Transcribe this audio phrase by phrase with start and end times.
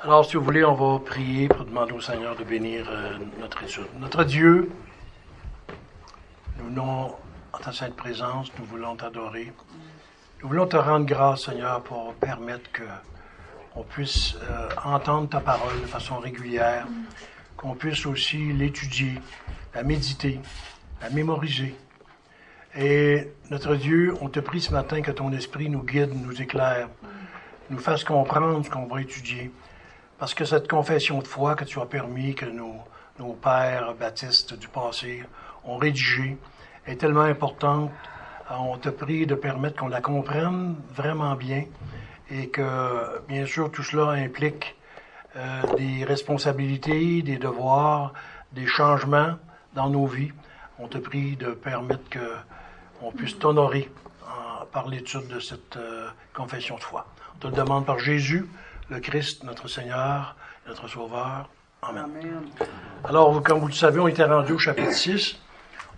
[0.00, 3.64] Alors, si vous voulez, on va prier pour demander au Seigneur de bénir euh, notre
[3.64, 3.88] étude.
[3.98, 4.70] Notre Dieu,
[6.56, 7.16] nous venons
[7.52, 9.52] en ta sainte présence, nous voulons t'adorer.
[10.40, 12.84] Nous voulons te rendre grâce, Seigneur, pour permettre que
[13.74, 16.86] on puisse euh, entendre ta parole de façon régulière,
[17.56, 19.14] qu'on puisse aussi l'étudier,
[19.74, 20.38] la méditer,
[21.02, 21.74] la mémoriser.
[22.76, 26.88] Et notre Dieu, on te prie ce matin que ton esprit nous guide, nous éclaire,
[27.68, 29.50] nous fasse comprendre ce qu'on va étudier.
[30.18, 32.76] Parce que cette confession de foi que tu as permis que nos,
[33.18, 35.22] nos pères baptistes du passé
[35.64, 36.36] ont rédigée
[36.86, 37.90] est tellement importante.
[38.50, 41.64] On te prie de permettre qu'on la comprenne vraiment bien
[42.30, 44.76] et que, bien sûr, tout cela implique
[45.36, 48.12] euh, des responsabilités, des devoirs,
[48.52, 49.36] des changements
[49.74, 50.32] dans nos vies.
[50.78, 52.34] On te prie de permettre que
[53.02, 53.88] on puisse t'honorer
[54.72, 57.06] par l'étude de cette euh, confession de foi.
[57.36, 58.46] On te demande par Jésus,
[58.90, 60.34] le Christ, notre Seigneur,
[60.66, 61.48] notre Sauveur.
[61.82, 62.08] Amen.
[63.04, 65.38] Alors, comme vous le savez, on était rendu au chapitre 6.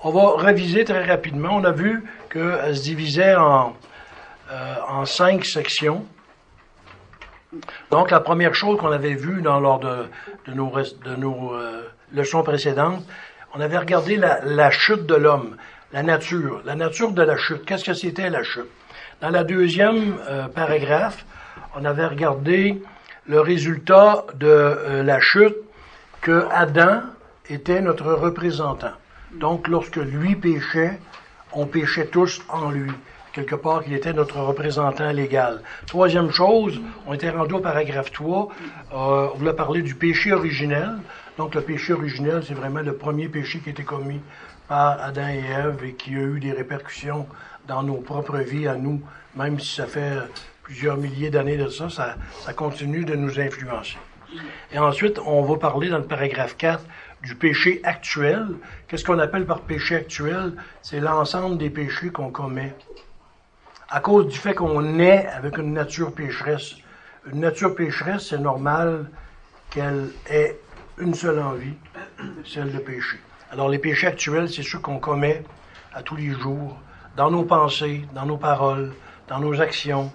[0.01, 1.57] On va réviser très rapidement.
[1.57, 3.75] On a vu qu'elle se divisait en,
[4.51, 6.05] euh, en cinq sections.
[7.91, 10.09] Donc, la première chose qu'on avait vue dans, lors de,
[10.47, 13.05] de nos, de nos euh, leçons précédentes,
[13.55, 15.57] on avait regardé la, la chute de l'homme,
[15.93, 17.65] la nature, la nature de la chute.
[17.65, 18.69] Qu'est-ce que c'était la chute?
[19.21, 21.25] Dans la deuxième euh, paragraphe,
[21.77, 22.83] on avait regardé
[23.27, 25.57] le résultat de euh, la chute
[26.21, 27.03] que Adam
[27.49, 28.93] était notre représentant.
[29.33, 30.99] Donc, lorsque lui péchait,
[31.53, 32.91] on péchait tous en lui.
[33.33, 35.63] Quelque part, qu'il était notre représentant légal.
[35.87, 38.49] Troisième chose, on était rendu au paragraphe 3.
[38.93, 40.99] Euh, on voulait parler du péché originel.
[41.39, 44.21] Donc, le péché originel, c'est vraiment le premier péché qui a été commis
[44.67, 47.27] par Adam et Ève et qui a eu des répercussions
[47.69, 49.01] dans nos propres vies à nous,
[49.37, 50.19] même si ça fait
[50.71, 53.99] plusieurs milliers d'années de ça, ça, continue de nous influencer.
[54.73, 56.85] Et ensuite, on va parler dans le paragraphe 4
[57.25, 58.47] du péché actuel.
[58.87, 60.53] Qu'est-ce qu'on appelle par péché actuel?
[60.81, 62.73] C'est l'ensemble des péchés qu'on commet.
[63.89, 66.77] À cause du fait qu'on naît avec une nature pécheresse.
[67.33, 69.11] Une nature pécheresse, c'est normal
[69.71, 70.57] qu'elle ait
[70.99, 71.75] une seule envie,
[72.47, 73.19] celle de pécher.
[73.51, 75.43] Alors les péchés actuels, c'est ceux qu'on commet
[75.93, 76.79] à tous les jours,
[77.17, 78.93] dans nos pensées, dans nos paroles,
[79.27, 80.13] dans nos actions,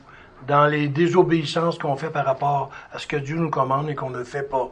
[0.48, 4.10] dans les désobéissances qu'on fait par rapport à ce que Dieu nous commande et qu'on
[4.10, 4.70] ne fait pas.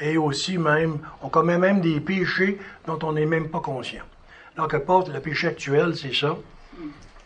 [0.00, 4.04] Et aussi même, on commet même des péchés dont on n'est même pas conscient.
[4.56, 6.36] Donc, le péché actuel, c'est ça.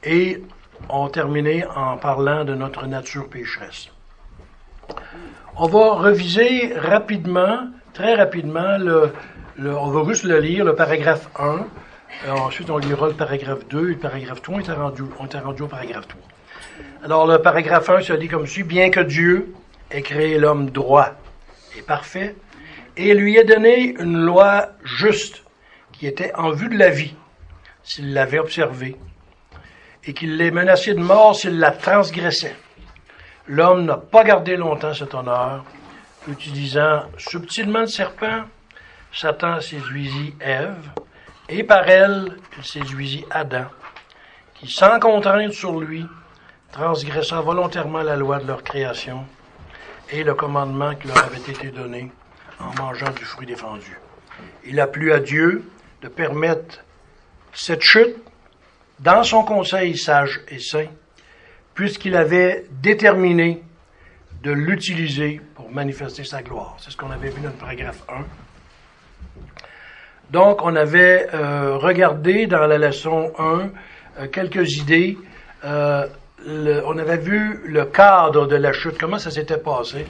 [0.05, 0.43] Et
[0.89, 3.89] on terminé en parlant de notre nature pécheresse.
[5.57, 9.13] On va reviser rapidement, très rapidement, le,
[9.59, 11.67] on va juste le lire, le paragraphe 1.
[12.31, 14.57] ensuite, on lira le paragraphe 2 et le paragraphe 3.
[14.57, 16.21] On est on est rendu au paragraphe 3.
[17.05, 18.63] Alors, le paragraphe 1 se dit comme suit.
[18.63, 19.55] Bien que Dieu
[19.91, 21.15] ait créé l'homme droit
[21.77, 22.37] et parfait,
[22.97, 25.43] et lui ait donné une loi juste
[25.93, 27.15] qui était en vue de la vie,
[27.83, 28.97] s'il l'avait observée,
[30.05, 32.57] et qu'il l'ait menacé de mort s'il la transgressait.
[33.49, 35.65] L'homme n'a pas gardé longtemps cet honneur,
[36.29, 38.45] utilisant subtilement le serpent,
[39.13, 40.91] Satan séduisit Ève,
[41.49, 43.67] et par elle, il séduisit Adam,
[44.55, 46.07] qui, sans contrainte sur lui,
[46.73, 49.25] transgressa volontairement la loi de leur création
[50.11, 52.11] et le commandement qui leur avait été donné
[52.59, 53.99] en mangeant du fruit défendu.
[54.65, 56.83] Il a plu à Dieu de permettre
[57.53, 58.17] cette chute
[58.99, 60.89] dans son conseil sage et saint,
[61.75, 63.63] puisqu'il avait déterminé
[64.43, 66.77] de l'utiliser pour manifester sa gloire.
[66.79, 68.25] C'est ce qu'on avait vu dans le paragraphe 1.
[70.31, 73.43] Donc, on avait euh, regardé dans la leçon 1
[74.19, 75.19] euh, quelques idées.
[75.65, 76.07] Euh,
[76.47, 80.07] on avait vu le cadre de la chute, comment ça s'était passé.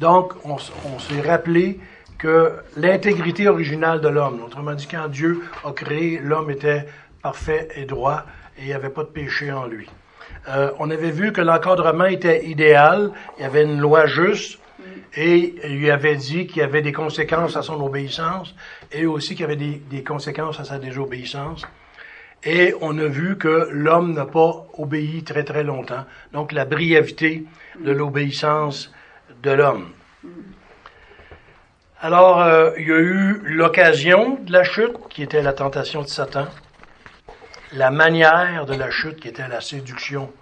[0.00, 1.78] Donc, on, s'est rappelé
[2.18, 6.86] que l'intégrité originale de l'homme, autrement dit, quand Dieu a créé, l'homme était
[7.22, 8.24] parfait et droit
[8.58, 9.88] et il n'y avait pas de péché en lui.
[10.48, 14.58] Euh, on avait vu que l'encadrement était idéal, il y avait une loi juste,
[15.16, 18.54] et il lui avait dit qu'il y avait des conséquences à son obéissance,
[18.92, 21.64] et aussi qu'il y avait des, conséquences à sa désobéissance.
[22.44, 26.04] Et on a vu que l'homme n'a pas obéi très très longtemps.
[26.32, 27.44] Donc la brièveté
[27.80, 28.92] de l'obéissance
[29.42, 29.88] de l'homme.
[32.00, 36.06] Alors, euh, il y a eu l'occasion de la chute, qui était la tentation de
[36.06, 36.46] Satan
[37.74, 40.32] la manière de la chute qui était la séduction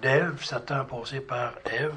[0.00, 1.94] d'Ève, Satan passé par Ève.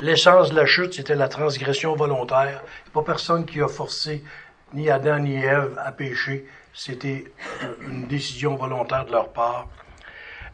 [0.00, 2.62] L'essence de la chute, c'était la transgression volontaire.
[2.62, 4.24] Il n'y a pas personne qui a forcé
[4.72, 6.46] ni Adam ni Ève à pécher.
[6.74, 7.32] C'était
[7.80, 9.68] une décision volontaire de leur part.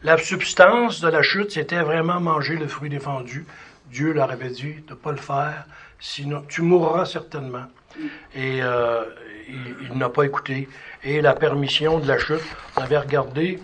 [0.03, 3.45] La substance de la chute, c'était vraiment manger le fruit défendu
[3.91, 5.65] Dieu leur avait dit de ne pas le faire,
[5.99, 7.65] sinon tu mourras certainement.
[8.33, 9.03] Et euh,
[9.49, 10.69] il, n'a pas écouté.
[11.03, 12.41] Et la permission de la chute,
[12.77, 13.59] on avait regardé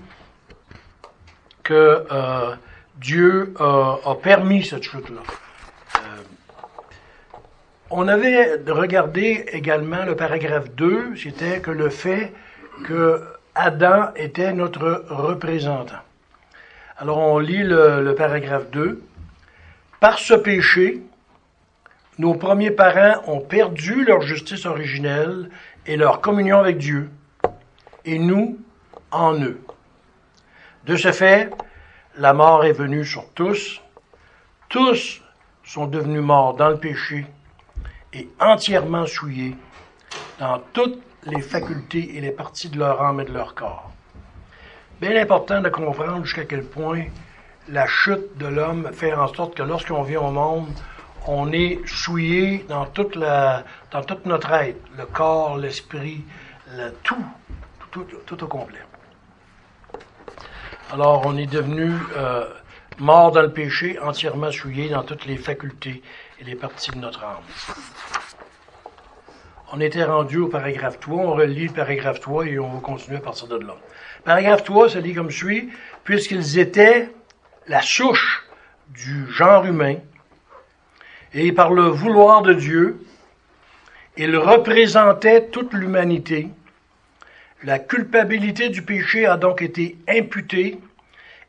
[1.64, 2.56] que euh,
[2.98, 5.22] Dieu a permis cette chute-là.
[7.90, 12.34] on avait regardé également le paragraphe 2, c'était que le fait
[12.84, 13.24] que
[13.56, 16.02] Adam était notre représentant.
[16.98, 19.04] Alors on lit le, paragraphe 2.
[20.00, 21.02] Par ce péché,
[22.18, 25.50] nos premiers parents ont perdu leur justice originelle
[25.86, 27.10] et leur communion avec Dieu,
[28.06, 28.58] et nous
[29.12, 29.60] en eux.
[30.86, 31.52] De ce fait,
[32.18, 33.82] la mort est venue sur tous.
[34.70, 35.22] Tous
[35.64, 37.26] sont devenus morts dans le péché
[38.14, 39.56] et entièrement souillés
[40.40, 43.92] dans toutes les facultés et les parties de leur âme et de leur corps
[45.00, 47.06] bien important de comprendre jusqu'à quel point
[47.70, 50.70] la chute de l'homme fait en sorte que lorsqu'on vient au monde,
[51.28, 56.24] on est souillé dans toute la, dans toute notre être, le corps, l'esprit,
[56.74, 57.26] le, tout,
[58.26, 58.80] tout, au complet.
[60.92, 62.48] Alors, on est devenu euh,
[63.00, 66.02] mort dans le péché, entièrement souillé dans toutes les facultés
[66.40, 67.44] et les parties de notre âme.
[69.74, 73.18] On était rendu au paragraphe 3, on relit le paragraphe 3 et on va continuer
[73.18, 73.76] à partir de là.
[74.24, 75.70] Paragraphe 3 ça dit comme suit,
[76.06, 77.10] puisqu'ils étaient
[77.68, 78.46] la souche
[78.90, 79.96] du genre humain,
[81.34, 83.06] et par le vouloir de Dieu,
[84.16, 86.48] ils représentaient toute l'humanité,
[87.64, 90.80] la culpabilité du péché a donc été imputée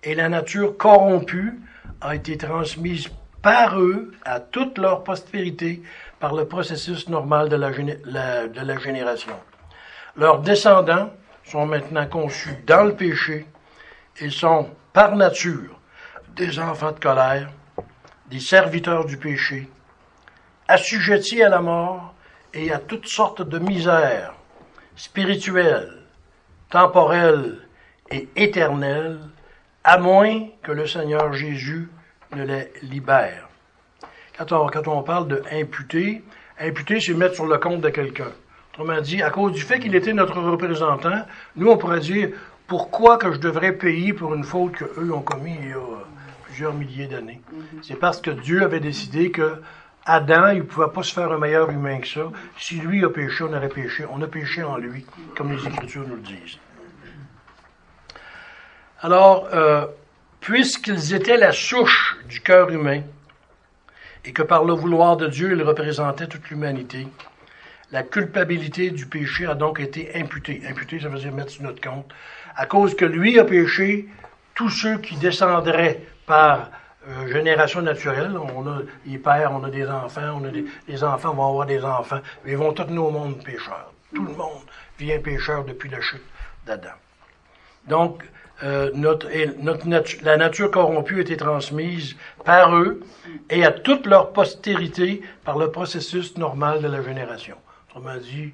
[0.02, 1.54] et la nature corrompue
[2.00, 3.08] a été transmise
[3.42, 5.82] par eux à toute leur postérité
[6.20, 9.34] par le processus normal de la, génération.
[10.16, 11.10] Leurs descendants
[11.44, 13.46] sont maintenant conçus dans le péché
[14.20, 15.78] et sont par nature
[16.34, 17.50] des enfants de colère,
[18.26, 19.68] des serviteurs du péché,
[20.66, 22.14] assujettis à la mort
[22.52, 24.34] et à toutes sortes de misères
[24.96, 26.02] spirituelles,
[26.68, 27.58] temporelles
[28.10, 29.20] et éternelles,
[29.84, 31.88] à moins que le Seigneur Jésus
[32.32, 33.47] ne les libère.
[34.38, 36.23] Quand on, quand on parle de imputer,
[36.61, 38.32] imputer, c'est mettre sur le compte de quelqu'un.
[38.73, 41.25] Autrement dit, à cause du fait qu'il était notre représentant,
[41.56, 42.31] nous, on pourrait dire,
[42.69, 45.79] pourquoi que je devrais payer pour une faute qu'eux ont commis il y a
[46.44, 47.40] plusieurs milliers d'années?
[47.50, 47.82] Mhm.
[47.82, 49.61] C'est parce que Dieu avait décidé que
[50.05, 52.31] Adam, il ne pouvait pas se faire un meilleur humain que ça.
[52.58, 54.05] Si lui a péché, on aurait péché.
[54.11, 55.05] On a péché en lui,
[55.37, 56.58] comme les Écritures nous le disent.
[59.00, 59.87] Alors, euh,
[60.40, 63.02] puisqu'ils étaient la souche du cœur humain,
[64.24, 67.06] et que par le vouloir de Dieu, ils représentaient toute l'humanité,
[67.90, 70.62] la culpabilité du péché a donc été imputée.
[70.68, 72.12] Imputée, ça veut dire mettre sur notre compte.
[72.54, 74.08] À cause que lui a péché,
[74.54, 76.70] tous ceux qui descendraient par
[77.08, 81.02] euh, génération naturelle, on a des pères, on a des enfants, on a des, les
[81.02, 83.92] enfants vont avoir des enfants, ils vont tous nous au monde pécheurs.
[84.14, 84.64] Tout le monde
[84.98, 86.24] vient pécheur depuis la chute
[86.66, 86.90] d'Adam.
[87.86, 88.24] Donc,
[88.64, 89.28] euh, notre,
[90.22, 93.00] la nature corrompue a été transmise par eux
[93.50, 97.56] et à toute leur postérité par le processus normal de la génération.
[97.94, 98.52] On m'a dit,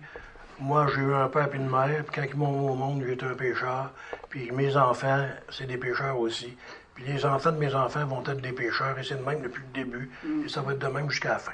[0.60, 3.24] moi j'ai eu un père et une mère, puis quand ils m'ont au monde, j'étais
[3.24, 3.90] un pécheur,
[4.28, 6.54] puis mes enfants, c'est des pécheurs aussi.
[6.94, 9.62] Puis les enfants de mes enfants vont être des pécheurs, et c'est de même depuis
[9.62, 10.10] le début,
[10.44, 11.52] et ça va être de même jusqu'à la fin.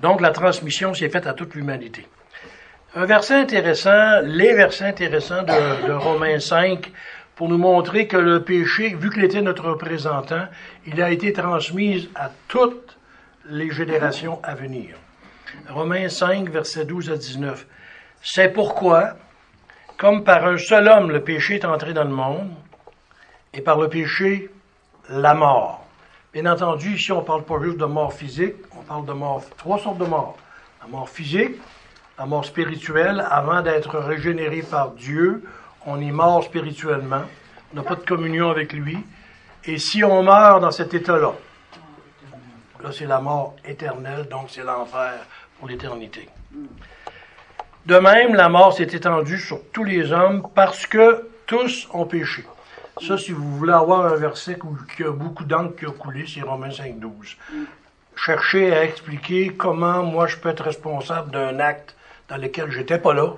[0.00, 2.06] Donc la transmission s'est faite à toute l'humanité.
[2.92, 6.90] Un verset intéressant, les versets intéressants de, Romains 5,
[7.36, 10.48] pour nous montrer que le péché, vu qu'il était notre représentant,
[10.88, 12.98] il a été transmis à toutes
[13.48, 14.96] les générations à venir.
[15.68, 17.64] Romains 5, versets 12 à 19.
[18.22, 19.16] C'est pourquoi,
[19.96, 22.50] comme par un seul homme le péché est entré dans le monde,
[23.54, 24.50] et par le péché,
[25.08, 25.86] la mort.
[26.32, 29.44] Bien entendu, ici, on ne parle pas juste de mort physique, on parle de mort,
[29.56, 30.36] trois sortes de mort.
[30.82, 31.56] La mort physique,
[32.20, 35.42] la mort spirituelle, avant d'être régénéré par Dieu,
[35.86, 37.22] on est mort spirituellement,
[37.72, 38.98] on n'a pas de communion avec lui,
[39.64, 41.32] et si on meurt dans cet état-là,
[42.82, 45.12] Là, c'est la mort éternelle, donc c'est l'enfer
[45.58, 46.30] pour l'éternité.
[47.84, 52.46] De même, la mort s'est étendue sur tous les hommes parce que tous ont péché.
[53.06, 54.58] Ça, si vous voulez avoir un verset
[54.96, 57.36] qui a beaucoup d'encre qui a coulé, c'est Romains 5, 12.
[58.16, 61.94] Cherchez à expliquer comment moi je peux être responsable d'un acte
[62.30, 63.34] dans lequel j'étais pas là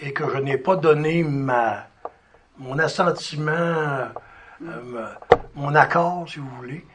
[0.00, 1.88] et que je n'ai pas donné ma,
[2.56, 4.08] mon assentiment, euh,
[5.56, 6.86] mon accord, si vous voulez.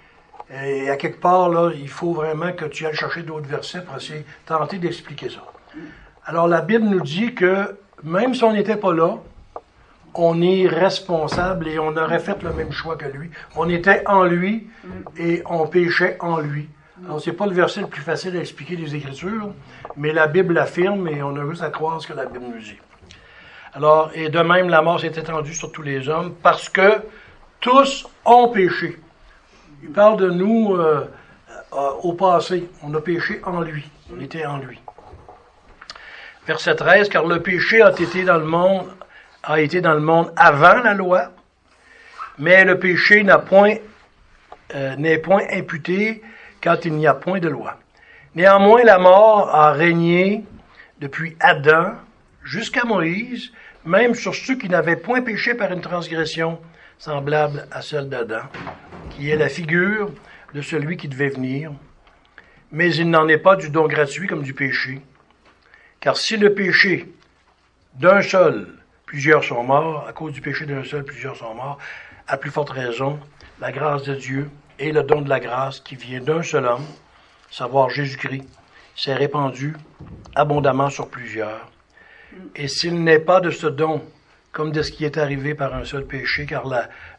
[0.50, 3.98] Et à quelque part, là, il faut vraiment que tu ailles chercher d'autres versets pour
[3.98, 5.43] essayer, tenter d'expliquer ça.
[6.25, 9.17] Alors, la Bible nous dit que même si on n'était pas là,
[10.13, 13.29] on est responsable et on aurait fait le même choix que lui.
[13.55, 14.67] On était en lui
[15.17, 16.69] et on péchait en lui.
[17.05, 19.50] Alors, c'est pas le verset le plus facile à expliquer des Écritures,
[19.98, 22.60] mais la Bible l'affirme et on a juste à croire ce que la Bible nous
[22.62, 22.78] dit.
[23.74, 27.02] Alors, et de même, la mort s'est étendue sur tous les hommes parce que
[27.60, 29.00] tous ont péché.
[29.82, 31.10] Il parle de nous euh,
[31.74, 32.70] euh, au passé.
[32.84, 33.90] On a péché en lui.
[34.16, 34.80] On était en lui.
[36.46, 38.88] Verset 13, car le péché a été dans le monde,
[39.44, 41.32] a été dans le monde avant la loi,
[42.38, 43.76] mais le péché n'a point,
[44.76, 46.22] euh, n'est point imputé
[46.62, 47.78] quand il n'y a point de loi.
[48.36, 50.44] Néanmoins, la mort a régné
[51.00, 51.94] depuis Adam
[52.44, 53.52] jusqu'à Moïse,
[53.86, 56.60] même sur ceux qui n'avaient point péché par une transgression
[56.98, 58.42] semblable à celle d'Adam,
[59.12, 60.12] qui est la figure
[60.56, 61.72] de celui qui devait venir.
[62.72, 65.02] Mais il n'en est pas du don gratuit comme du péché.
[66.00, 67.13] Car si le péché
[67.94, 68.68] d'un seul,
[69.06, 71.78] plusieurs sont morts, à cause du péché d'un seul, plusieurs sont morts,
[72.28, 73.20] à plus forte raison,
[73.60, 74.50] la grâce de Dieu
[74.80, 76.86] et le don de la grâce qui vient d'un seul homme,
[77.53, 78.48] savoir Jésus-Christ,
[78.95, 79.75] s'est répandu
[80.33, 81.69] abondamment sur plusieurs.
[82.55, 84.01] Et s'il n'est pas de ce don,
[84.51, 86.63] comme de ce qui est arrivé par un seul péché, car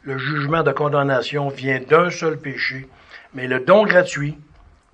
[0.01, 2.89] le jugement de condamnation vient d'un seul péché,
[3.33, 4.37] mais le don gratuit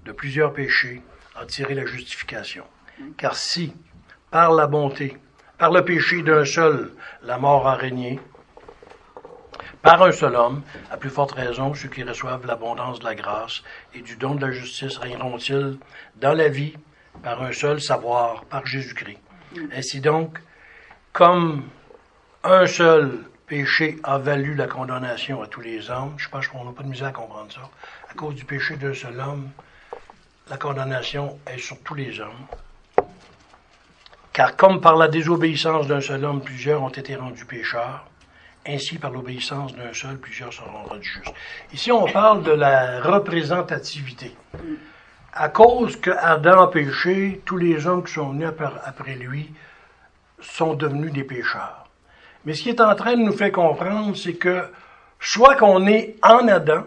[0.06, 1.02] de plusieurs péchés
[1.36, 2.64] a tiré la justification.
[3.18, 3.74] Car si,
[4.30, 5.18] par la bonté,
[5.58, 6.92] par le péché d'un seul,
[7.24, 8.20] la mort a régné,
[9.82, 10.62] par un seul homme,
[10.92, 14.46] à plus forte raison, ceux qui reçoivent l'abondance de la grâce et du don de
[14.46, 15.78] la justice régneront-ils
[16.18, 16.74] dans la vie
[17.24, 19.20] par un seul savoir, par Jésus-Christ.
[19.74, 20.40] Ainsi donc,
[21.14, 21.64] comme
[22.44, 26.72] un seul péché a valu la condamnation à tous les hommes, je pense qu'on n'a
[26.72, 27.70] pas de misère à comprendre ça,
[28.10, 29.50] à cause du péché d'un seul homme,
[30.50, 32.48] la condamnation est sur tous les hommes.
[34.32, 38.06] Car comme par la désobéissance d'un seul homme, plusieurs ont été rendus pécheurs,
[38.68, 41.34] ainsi par l'obéissance d'un seul, plusieurs seront rendus justes.
[41.74, 44.36] Ici, on parle de la représentativité.
[45.34, 48.50] À cause que Adam a péché, tous les hommes qui sont nés
[48.84, 49.52] après lui
[50.40, 51.88] sont devenus des pécheurs.
[52.46, 54.64] Mais ce qui est en train de nous faire comprendre, c'est que
[55.20, 56.86] soit qu'on est en Adam,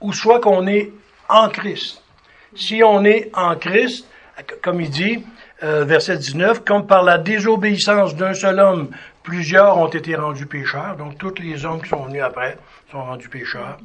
[0.00, 0.92] ou soit qu'on est
[1.28, 2.02] en Christ.
[2.54, 4.06] Si on est en Christ,
[4.62, 5.24] comme il dit,
[5.62, 8.90] euh, verset 19, comme par la désobéissance d'un seul homme,
[9.22, 12.56] plusieurs ont été rendus pécheurs, donc tous les hommes qui sont venus après
[12.90, 13.78] sont rendus pécheurs.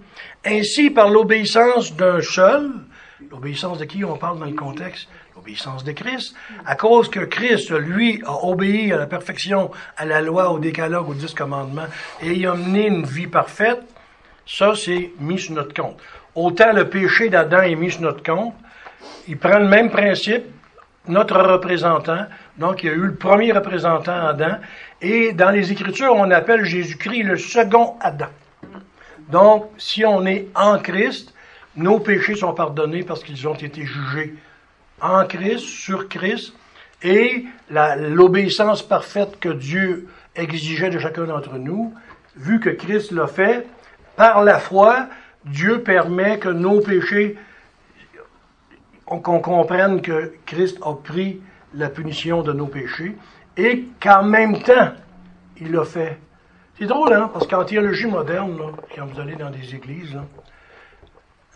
[0.45, 2.71] Ainsi, par l'obéissance d'un seul,
[3.31, 5.07] l'obéissance de qui on parle dans le contexte?
[5.35, 6.35] L'obéissance de Christ.
[6.65, 11.09] À cause que Christ, lui, a obéi à la perfection, à la loi, au décalogue,
[11.09, 11.85] aux dix commandements,
[12.21, 13.81] et il a mené une vie parfaite,
[14.47, 15.99] ça, c'est mis sur notre compte.
[16.33, 18.55] Autant le péché d'Adam est mis sur notre compte,
[19.27, 20.45] il prend le même principe,
[21.07, 22.25] notre représentant,
[22.57, 24.57] donc il y a eu le premier représentant Adam,
[25.01, 28.29] et dans les Écritures, on appelle Jésus-Christ le second Adam.
[29.29, 31.33] Donc, si on est en Christ,
[31.75, 34.35] nos péchés sont pardonnés parce qu'ils ont été jugés
[35.01, 36.53] en Christ, sur Christ,
[37.03, 41.93] et l'obéissance parfaite que Dieu exigeait de chacun d'entre nous,
[42.35, 43.67] vu que Christ l'a fait,
[44.15, 45.07] par la foi,
[45.45, 47.37] Dieu permet que nos péchés,
[49.05, 51.39] qu'on comprenne que Christ a pris
[51.73, 53.15] la punition de nos péchés,
[53.57, 54.91] et qu'en même temps,
[55.59, 56.17] il l'a fait.
[56.77, 58.59] C'est drôle, hein, parce qu'en théologie moderne,
[58.95, 60.17] quand vous allez dans des églises,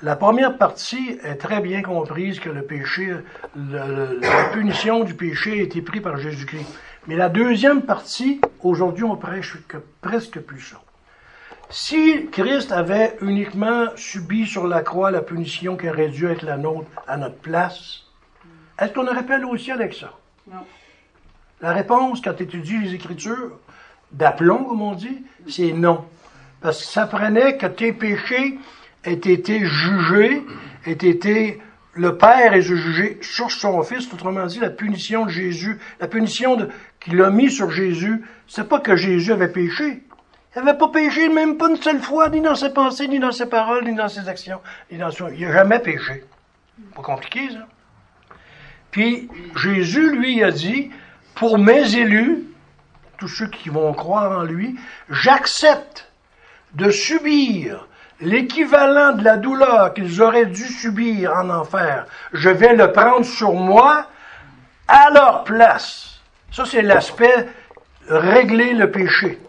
[0.02, 3.14] la première partie est très bien comprise que le péché,
[3.56, 6.66] la punition du péché a été prise par Jésus-Christ.
[7.06, 10.82] Mais la deuxième partie, aujourd'hui, on prêche que presque plus ça.
[11.70, 16.58] Si Christ avait uniquement subi sur la croix la punition qui aurait dû être la
[16.58, 18.02] nôtre à notre place,
[18.80, 20.12] est-ce qu'on aurait pu aller au ciel avec ça?
[20.52, 20.66] Non.
[21.62, 23.60] La réponse, quand tu étudies les Écritures,
[24.12, 26.06] d'aplomb, comme on dit, c'est non.
[26.62, 28.60] Parce que ça prenait que tes péchés
[29.04, 30.44] ait été jugé,
[30.86, 31.62] ait été
[31.94, 36.70] le Père est jugé sur son Fils, autrement dit, la punition de Jésus, la punition
[37.00, 40.04] qu'il a mis sur Jésus, c'est pas que Jésus avait péché.
[40.56, 43.32] Il n'avait pas péché même pas une seule fois, ni dans ses pensées, ni dans
[43.32, 45.28] ses paroles, ni dans ses actions, ni dans son...
[45.30, 46.24] Il n'a jamais péché.
[46.96, 47.68] Pas compliqué, ça.
[48.92, 50.92] Puis, Jésus, lui, a dit,
[51.36, 52.46] pour mes élus,
[53.18, 56.12] tous ceux qui vont croire en lui, j'accepte
[56.74, 57.88] de subir
[58.22, 63.54] l'équivalent de la douleur qu'ils auraient dû subir en enfer, je vais le prendre sur
[63.54, 64.08] moi
[64.88, 66.20] à leur place.
[66.52, 67.48] Ça, c'est l'aspect
[68.08, 69.40] régler le péché.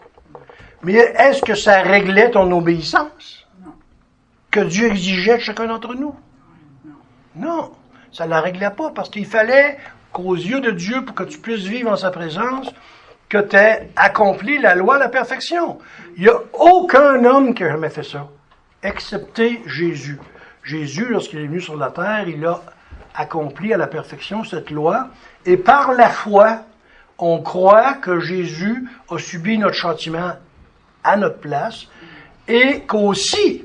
[0.83, 3.47] Mais est-ce que ça réglait ton obéissance
[4.51, 6.15] que Dieu exigeait de chacun d'entre nous?
[7.37, 7.73] Non,
[8.13, 9.79] ça ne la réglait pas parce qu'il fallait
[10.13, 12.73] qu'aux yeux de Dieu, pour que tu puisses vivre en sa présence,
[13.29, 15.79] que tu aies accompli la loi à la perfection.
[16.17, 18.29] Il n'y a aucun homme qui a jamais fait ça,
[18.83, 20.19] excepté Jésus.
[20.63, 22.61] Jésus, lorsqu'il est venu sur la terre, il a
[23.15, 25.09] accompli à la perfection cette loi,
[25.47, 26.61] et par la foi,
[27.19, 30.33] on croit que Jésus a subi notre châtiment
[31.05, 31.87] à notre place,
[32.49, 33.65] et qu'aussi,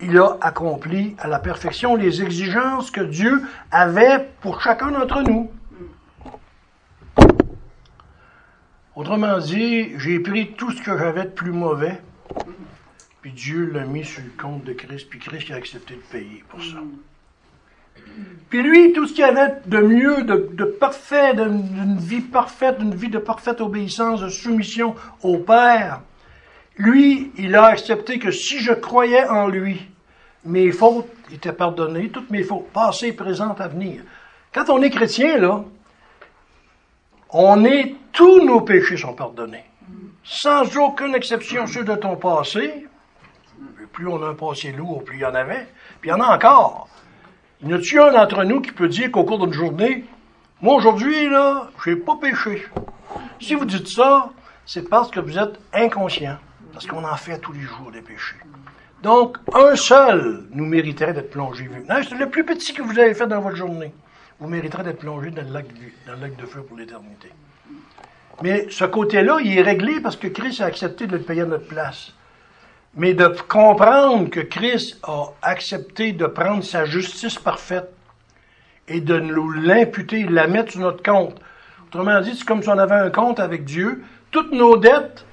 [0.00, 5.50] il a accompli à la perfection les exigences que Dieu avait pour chacun d'entre nous.
[8.96, 12.00] Autrement dit, j'ai pris tout ce que j'avais de plus mauvais,
[13.22, 16.44] puis Dieu l'a mis sur le compte de Christ, puis Christ a accepté de payer
[16.48, 16.78] pour ça.
[18.50, 23.08] Puis lui, tout ce qu'il avait de mieux, de, parfait, d'une vie parfaite, d'une vie
[23.08, 26.02] de parfaite obéissance, de soumission au Père,
[26.76, 29.88] lui, il a accepté que si je croyais en lui,
[30.44, 34.02] mes fautes étaient pardonnées, toutes mes fautes, passées, présentes, à venir.
[34.52, 35.64] Quand on est chrétien, là,
[37.34, 39.64] on est, tous nos péchés sont pardonnés.
[40.22, 42.86] Sans aucune exception, ceux de ton passé.
[43.92, 45.66] Plus on a un passé lourd, plus il y en avait.
[46.00, 46.88] Puis il y en a encore.
[47.60, 50.04] Il y en a-tu un d'entre nous qui peut dire qu'au cours d'une journée,
[50.62, 52.66] moi aujourd'hui, là, j'ai pas péché?
[53.40, 54.30] Si vous dites ça,
[54.64, 56.38] c'est parce que vous êtes inconscient.
[56.72, 58.36] Parce qu'on en fait tous les jours des péchés.
[59.02, 61.68] Donc, un seul nous mériterait d'être plongé.
[61.88, 63.92] C'est le plus petit que vous avez fait dans votre journée
[64.44, 67.30] vous mériterez d'être plongé dans le, lac de, feu pour l'éternité.
[68.42, 71.46] Mais ce côté-là, il est réglé parce que Christ a accepté de le payer à
[71.46, 72.12] notre place.
[72.94, 77.90] Mais de comprendre que Christ a accepté de prendre sa justice parfaite
[78.86, 81.40] et de nous l'imputer, la mettre sur notre compte.
[81.86, 84.04] Autrement dit, c'est comme si on avait un compte avec Dieu.
[84.30, 85.24] Toutes nos dettes,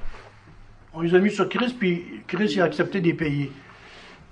[0.94, 3.52] on les a mis sur Christ, puis Christ a accepté de les payer.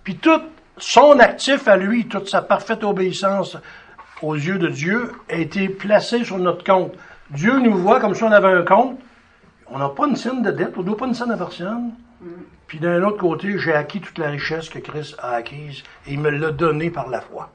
[0.05, 0.41] Puis tout
[0.77, 3.57] son actif à lui, toute sa parfaite obéissance,
[4.21, 6.93] aux yeux de Dieu a été placé sur notre compte.
[7.31, 8.99] Dieu nous voit comme si on avait un compte.
[9.67, 11.93] On n'a pas une scène de dette, on ne doit pas une scène à personne.
[12.67, 16.19] Puis d'un autre côté, j'ai acquis toute la richesse que Christ a acquise et il
[16.19, 17.51] me l'a donnée par la foi.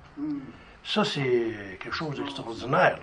[0.85, 2.99] Ça, c'est quelque chose d'extraordinaire.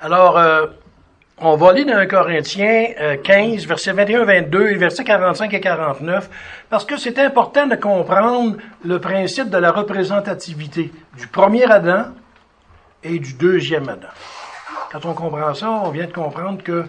[0.00, 0.66] Alors, euh,
[1.40, 6.28] on va lire dans Corinthiens 15, versets 21, 22 et versets 45 et 49,
[6.68, 12.06] parce que c'est important de comprendre le principe de la représentativité du premier Adam
[13.02, 14.08] et du deuxième Adam.
[14.92, 16.84] Quand on comprend ça, on vient de comprendre que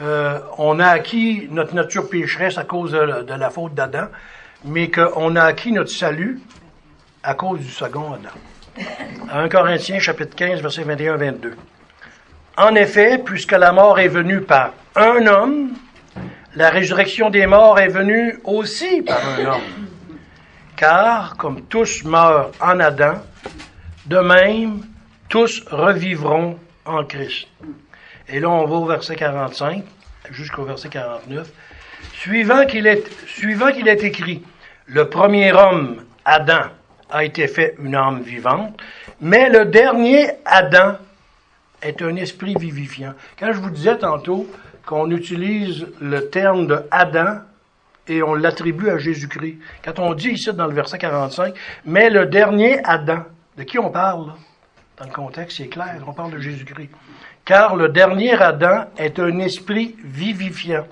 [0.00, 4.08] euh, on a acquis notre nature pécheresse à cause de, de la faute d'Adam,
[4.64, 6.40] mais qu'on a acquis notre salut
[7.22, 8.84] à cause du second Adam.
[9.32, 11.56] 1 Corinthiens chapitre 15, versets 21 22.
[12.56, 15.72] En effet, puisque la mort est venue par un homme,
[16.54, 19.88] la résurrection des morts est venue aussi par un homme.
[20.76, 23.14] Car, comme tous meurent en Adam,
[24.06, 24.82] de même,
[25.28, 27.48] tous revivront en Christ.
[28.28, 29.82] Et là, on va au verset 45
[30.30, 31.48] jusqu'au verset 49.
[32.12, 34.44] Suivant qu'il est, suivant qu'il est écrit,
[34.86, 36.70] le premier homme, Adam,
[37.10, 38.80] a été fait une âme vivante,
[39.20, 40.96] mais le dernier Adam
[41.82, 43.14] est un esprit vivifiant.
[43.38, 44.46] Quand je vous disais tantôt
[44.86, 47.38] qu'on utilise le terme de Adam
[48.06, 52.26] et on l'attribue à Jésus-Christ, quand on dit ici dans le verset 45, mais le
[52.26, 53.24] dernier Adam,
[53.56, 54.32] de qui on parle
[54.98, 56.90] Dans le contexte, c'est clair, on parle de Jésus-Christ.
[57.44, 60.86] Car le dernier Adam est un esprit vivifiant.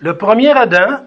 [0.00, 1.06] Le premier Adam,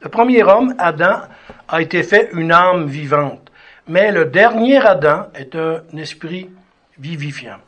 [0.00, 1.22] le premier homme, Adam,
[1.68, 3.50] a été fait une âme vivante.
[3.88, 6.50] Mais le dernier Adam est un esprit
[6.98, 7.58] vivifiant.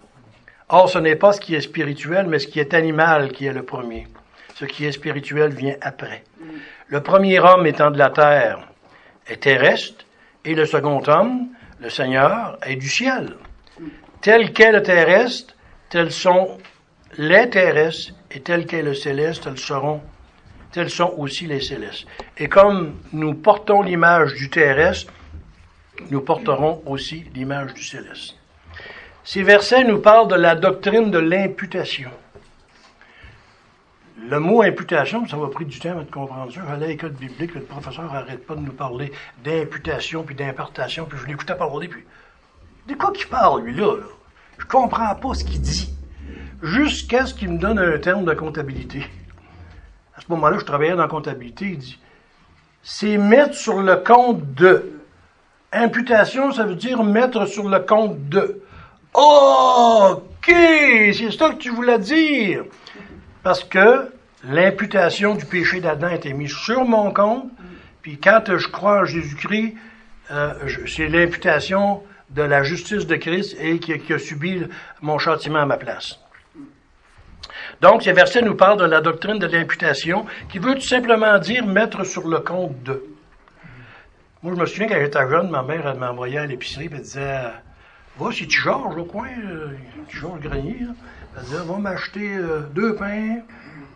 [0.72, 3.52] Or, ce n'est pas ce qui est spirituel, mais ce qui est animal qui est
[3.52, 4.06] le premier.
[4.54, 6.22] Ce qui est spirituel vient après.
[6.87, 8.68] Le premier homme étant de la terre
[9.26, 10.04] est terrestre,
[10.44, 11.48] et le second homme,
[11.80, 13.37] le Seigneur, est du ciel.
[14.20, 15.56] Tel qu'est le terrestre,
[15.88, 16.59] tels sont
[17.18, 20.00] les terrestres, et tel qu'est le céleste, tels seront,
[20.70, 22.06] tels sont aussi les célestes.
[22.38, 25.12] Et comme nous portons l'image du terrestre,
[26.11, 28.39] nous porterons aussi l'image du céleste.
[29.33, 32.11] Ces versets nous parlent de la doctrine de l'imputation.
[34.29, 36.62] Le mot imputation, ça m'a pris du temps à comprendre ça.
[36.66, 39.12] J'allais à l'école biblique, le professeur n'arrête pas de nous parler
[39.45, 42.05] d'imputation puis d'importation, puis je l'écoutais parler, puis
[42.88, 44.07] de quoi qu'il parle, lui, là, là?
[44.59, 45.95] Je comprends pas ce qu'il dit.
[46.61, 49.07] Jusqu'à ce qu'il me donne un terme de comptabilité.
[50.16, 52.01] À ce moment-là, je travaillais dans la comptabilité, il dit,
[52.83, 54.90] c'est mettre sur le compte de.
[55.73, 58.61] Imputation, ça veut dire mettre sur le compte de.
[59.14, 62.64] OK, c'est ça que tu voulais dire.
[63.42, 64.12] Parce que
[64.44, 67.51] l'imputation du péché d'Adam été mise sur mon compte,
[68.03, 69.75] puis quand je crois en Jésus-Christ,
[70.31, 70.53] euh,
[70.87, 74.62] c'est l'imputation de la justice de Christ et qui, a subi
[75.01, 76.20] mon châtiment à ma place.
[77.81, 81.66] Donc, ces versets nous parlent de la doctrine de l'imputation, qui veut tout simplement dire
[81.66, 83.03] mettre sur le compte de.
[84.42, 87.40] Moi, je me souviens quand j'étais jeune, ma mère, m'envoyait à l'épicerie, et elle disait,
[88.20, 89.68] va chez Georges au coin, euh,
[90.11, 90.87] Georges Grenier,
[91.37, 93.38] elle disait, va m'acheter euh, deux pains,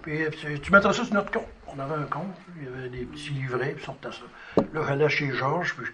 [0.02, 0.30] puis euh,
[0.62, 1.46] tu mettras ça sur notre compte.
[1.68, 4.62] On avait un compte, il y avait des petits livrets, puis sortait ça.
[4.72, 5.92] Là, j'allais chez Georges, puis je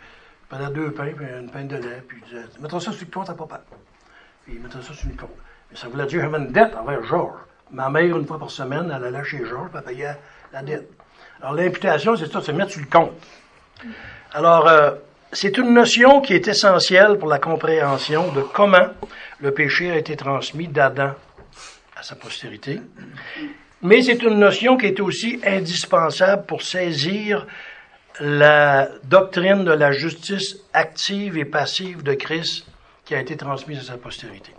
[0.49, 3.05] prenais deux pains, puis une pain de lait, puis il disait, tu mettras ça sur
[3.05, 3.63] le compte papa.
[4.45, 5.37] Puis il mettrait ça sur le compte.
[5.71, 7.41] Mais ça voulait dire j'avais une dette envers Georges.
[7.73, 10.17] Ma mère, une fois par semaine, elle allait chez Georges, puis elle payait
[10.53, 10.91] la dette.
[11.41, 13.13] Alors, l'imputation, c'est ça, c'est mettre sur le compte.
[14.33, 14.69] Alors,
[15.33, 18.89] c'est une notion qui est essentielle pour la compréhension de comment
[19.41, 21.13] le péché a été transmis d'Adam
[21.97, 22.81] à sa postérité.
[23.83, 27.47] Mais c'est une notion qui est aussi indispensable pour saisir
[28.21, 32.67] la doctrine de la justice active et passive de Christ
[33.05, 34.53] qui a été transmise à sa postérité.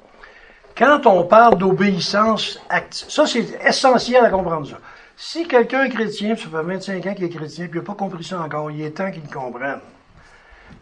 [0.75, 4.77] Quand on parle d'obéissance active, ça c'est essentiel à comprendre ça.
[5.17, 7.93] Si quelqu'un est chrétien, ça fait 25 ans qu'il est chrétien, puis il n'a pas
[7.93, 9.79] compris ça encore, il est temps qu'il comprenne.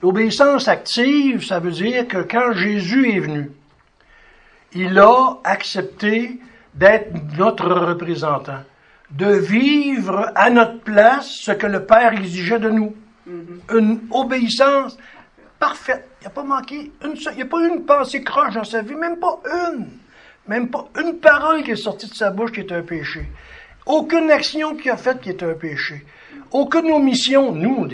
[0.02, 3.52] L'obéissance active, ça veut dire que quand Jésus est venu,
[4.74, 6.40] il a accepté
[6.74, 8.64] d'être notre représentant,
[9.12, 12.96] de vivre à notre place ce que le Père exigeait de nous.
[13.72, 14.98] Une obéissance
[15.60, 16.08] parfaite.
[16.22, 18.96] Il n'a pas manqué une il n'y a pas une pensée croche dans sa vie,
[18.96, 19.88] même pas une.
[20.48, 23.30] Même pas une parole qui est sortie de sa bouche qui est un péché.
[23.86, 26.06] Aucune action qu'il a faite qui est un péché.
[26.52, 27.52] Aucune omission.
[27.52, 27.88] Nous,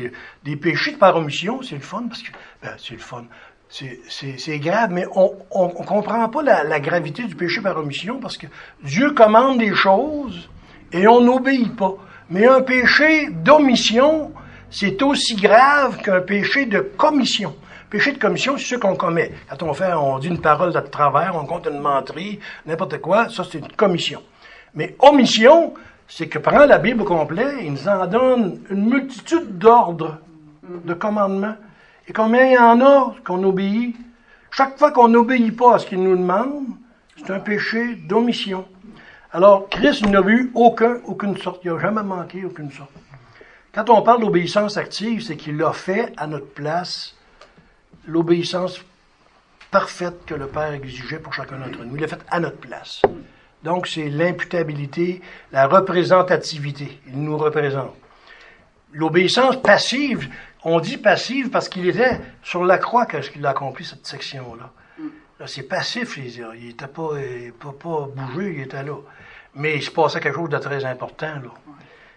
[0.44, 3.26] des, péchés de par omission, c'est le fun parce que, ben, c'est le fun.
[3.70, 5.34] C'est grave, mais on
[5.68, 8.48] ne comprend pas la, la, gravité du péché par omission parce que
[8.84, 10.50] Dieu commande des choses
[10.94, 11.96] et on n'obéit pas.
[12.30, 14.32] Mais un péché d'omission,
[14.70, 17.56] c'est aussi grave qu'un péché de commission.
[17.89, 19.32] Péché de commission, c'est ce qu'on commet.
[19.50, 23.30] Quand on fait, on dit une parole de travers, on compte une menterie, n'importe quoi,
[23.30, 24.22] ça c'est une commission.
[24.74, 25.74] Mais omission,
[26.08, 30.20] c'est que pendant la Bible au complet, il nous en donne une multitude d'ordres,
[30.63, 31.56] de commandements.
[32.08, 33.96] Et combien il y en a qu'on obéit?
[34.52, 36.65] Chaque fois qu'on n'obéit pas à ce qu'il nous demande,
[37.18, 38.65] c'est un péché d'omission.
[39.34, 41.62] Alors, Christ n'a eu aucun, aucune sorte.
[41.65, 42.91] Il n'a jamais manqué aucune sorte.
[43.74, 47.15] Quand on parle d'obéissance active, c'est qu'il a fait à notre place
[48.08, 48.80] l'obéissance
[49.72, 51.96] parfaite que le Père exigeait pour chacun d'entre nous.
[51.96, 53.02] Il l'a fait à notre place.
[53.65, 56.99] Donc, c'est l'imputabilité, la représentativité.
[57.08, 57.95] Il nous représente.
[58.93, 60.30] L'obéissance passive,
[60.63, 64.71] on dit passive parce qu'il était sur la croix quand il a accompli cette section-là.
[65.39, 67.10] Là, c'est passif, il n'était pas,
[67.60, 68.97] pas, pas bougé, il était là.
[69.56, 71.51] Mais il se passait quelque chose de très important, là.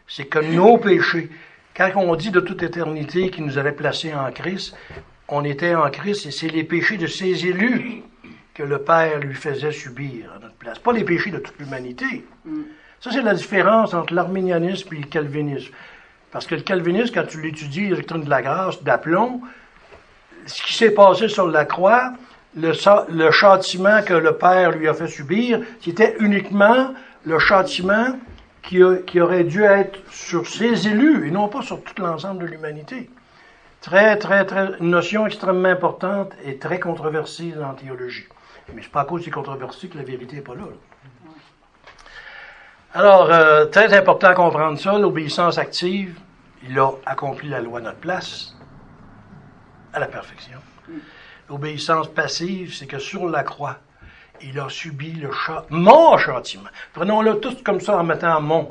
[0.06, 1.30] C'est que nos péchés,
[1.74, 4.76] quand on dit de toute éternité qu'il nous avait placés en Christ,
[5.28, 8.02] on était en Christ et c'est les péchés de ses élus
[8.58, 10.80] que le Père lui faisait subir à notre place.
[10.80, 12.26] Pas les péchés de toute l'humanité.
[12.44, 12.62] Mm.
[13.00, 15.72] Ça, c'est la différence entre l'arménianisme et le calvinisme.
[16.32, 19.42] Parce que le calvinisme, quand tu l'étudies, doctrine de la grâce, d'aplomb,
[20.46, 22.14] ce qui s'est passé sur la croix,
[22.56, 22.72] le,
[23.12, 26.94] le, châtiment que le Père lui a fait subir, c'était uniquement
[27.24, 28.18] le châtiment
[28.64, 32.46] qui, qui, aurait dû être sur ses élus et non pas sur tout l'ensemble de
[32.46, 33.08] l'humanité.
[33.82, 38.26] Très, très, très, une notion extrêmement importante et très controversée dans la théologie.
[38.74, 40.64] Mais c'est pas à cause de ces controversies que la vérité n'est pas là.
[42.94, 46.18] Alors, euh, très important à comprendre ça, l'obéissance active,
[46.62, 48.54] il a accompli la loi à notre place,
[49.92, 50.59] à la perfection.
[51.48, 53.76] L'obéissance passive, c'est que sur la croix,
[54.42, 55.31] il a subi le
[55.70, 56.68] mon châtiment.
[56.92, 58.68] Prenons-le tous comme ça en mettant mon.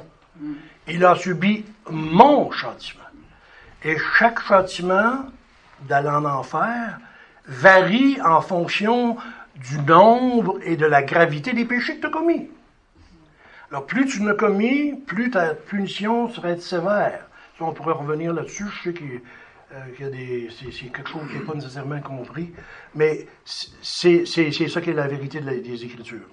[0.87, 3.03] Il a subi mon châtiment.
[3.83, 5.25] Et chaque châtiment
[5.81, 6.97] d'aller en enfer
[7.45, 9.17] varie en fonction
[9.57, 12.49] du nombre et de la gravité des péchés que tu as commis.
[13.71, 17.27] Alors, plus tu n'as commis, plus ta punition serait sévère.
[17.57, 18.65] Ça, on pourrait revenir là-dessus.
[18.69, 19.21] Je sais qu'il
[19.99, 22.53] y a des, c'est, quelque chose qui n'est pas nécessairement compris,
[22.95, 26.27] mais c'est, ça qui est la vérité des Écritures.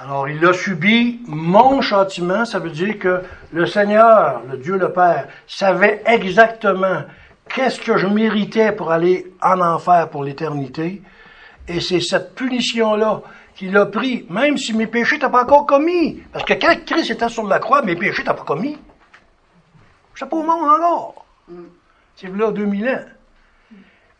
[0.00, 4.92] Alors, il a subi mon châtiment, ça veut dire que le Seigneur, le Dieu le
[4.92, 7.02] Père, savait exactement
[7.48, 11.02] qu'est-ce que je méritais pour aller en enfer pour l'éternité,
[11.68, 13.22] et c'est cette punition-là
[13.54, 16.22] qu'il a pris, même si mes péchés n'étaient pas encore commis.
[16.32, 18.78] Parce que quand Christ était sur la croix, mes péchés n'étaient pas commis.
[20.14, 21.26] Je pas au monde encore.
[22.16, 23.04] C'est là 2000 ans.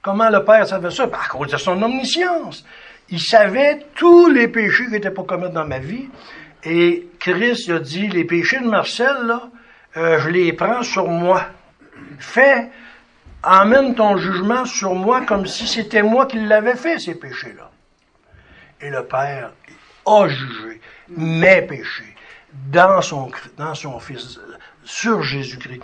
[0.02, 1.04] Comment le Père savait ça?
[1.04, 2.64] À cause de son omniscience.
[3.10, 6.08] Il savait tous les péchés qui n'étaient pas commis dans ma vie.
[6.64, 9.34] Et Christ a dit, les péchés de Marcel,
[9.96, 11.46] euh, je les prends sur moi.
[12.18, 12.70] Fais
[13.42, 17.70] Emmène ton jugement sur moi comme si c'était moi qui l'avais fait, ces péchés-là.
[18.80, 19.52] Et le Père,
[20.06, 22.16] a jugé mes péchés
[22.70, 23.30] dans son,
[24.00, 24.40] Fils,
[24.84, 25.82] sur Jésus-Christ.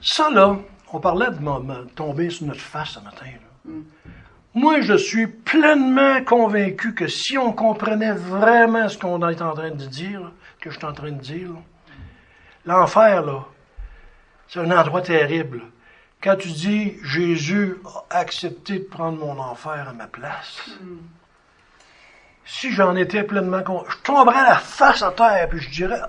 [0.00, 0.56] Ça, là,
[0.92, 3.26] on parlait de tomber sur notre face ce matin.
[4.54, 9.70] Moi, je suis pleinement convaincu que si on comprenait vraiment ce qu'on est en train
[9.70, 11.50] de dire, que je suis en train de dire,
[12.64, 13.44] l'enfer, là,
[14.50, 15.62] c'est un endroit terrible.
[16.20, 17.76] Quand tu dis Jésus
[18.10, 20.68] a accepté de prendre mon enfer à ma place,
[22.44, 26.00] si j'en étais pleinement convaincu, je tomberais la face à terre puis je dirais,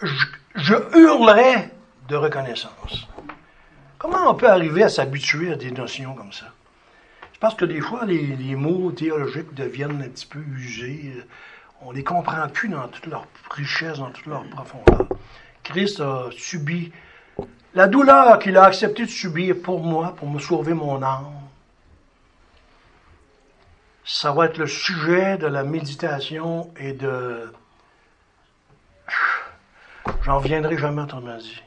[0.00, 1.70] je, hurlerais
[2.08, 3.06] de reconnaissance.
[3.98, 6.46] Comment on peut arriver à s'habituer à des notions comme ça?
[7.32, 11.12] C'est parce que des fois, les, les mots théologiques deviennent un petit peu usés.
[11.82, 15.06] On les comprend plus dans toute leur richesse, dans toute leur profondeur.
[15.62, 16.92] Christ a subi
[17.74, 21.32] la douleur qu'il a accepté de subir pour moi, pour me sauver mon âme.
[24.04, 27.52] Ça va être le sujet de la méditation et de...
[30.22, 31.62] J'en viendrai jamais autrement dit.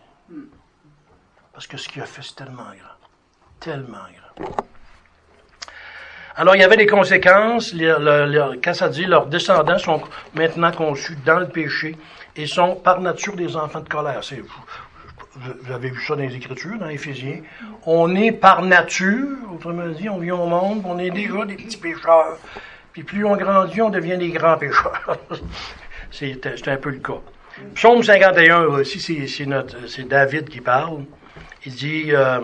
[1.53, 2.97] Parce que ce qu'il a fait, c'est tellement grand.
[3.59, 3.97] Tellement
[4.37, 4.55] grand.
[6.35, 7.73] Alors, il y avait des conséquences.
[7.73, 8.25] Le-
[9.07, 10.03] leurs descendants sont
[10.35, 11.97] maintenant conçus dans le péché
[12.35, 14.23] et sont par nature des enfants de colère.
[14.23, 14.43] C'est,
[15.39, 17.41] vous, avez vu ça dans les Écritures, dans Éphésiens.
[17.85, 21.77] On est par nature, autrement dit, on vient au monde, on est déjà des petits
[21.77, 22.37] pécheurs.
[22.93, 25.17] Puis plus on grandit, on devient des grands pécheurs.
[26.11, 27.21] c'est, un peu le cas.
[27.75, 31.03] Psaume 51 aussi, c'est, c'est David qui parle.
[31.65, 32.05] Il dit...
[32.09, 32.39] euh,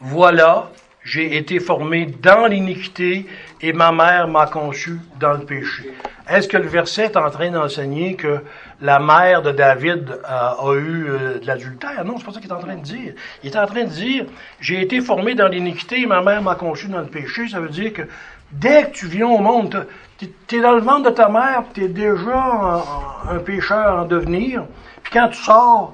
[0.00, 0.70] voilà,
[1.04, 3.26] j'ai été formé dans l'iniquité
[3.60, 5.92] et ma mère m'a conçu dans le péché.
[6.28, 8.40] Est-ce que le verset est en train d'enseigner que
[8.80, 12.02] la mère de David euh, a eu euh, de l'adultère?
[12.06, 13.12] Non, c'est pas ça qu'il est en train de dire.
[13.42, 14.24] Il est en train de dire,
[14.58, 17.46] j'ai été formé dans l'iniquité et ma mère m'a conçu dans le péché.
[17.48, 18.02] Ça veut dire que
[18.50, 19.86] dès que tu viens au monde,
[20.16, 22.82] tu es dans le ventre de ta mère, tu es déjà
[23.28, 24.64] un, un pécheur en devenir.
[25.02, 25.92] Puis quand tu sors,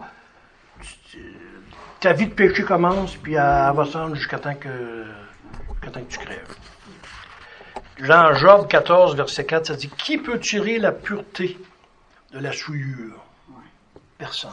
[2.01, 5.05] ta vie de péché commence, puis elle, va se rendre jusqu'à temps que,
[5.81, 6.57] que tu crèves.
[7.99, 11.59] Jean Job 14, verset 4, ça dit Qui peut tirer la pureté
[12.33, 13.23] de la souillure?
[14.17, 14.51] Personne.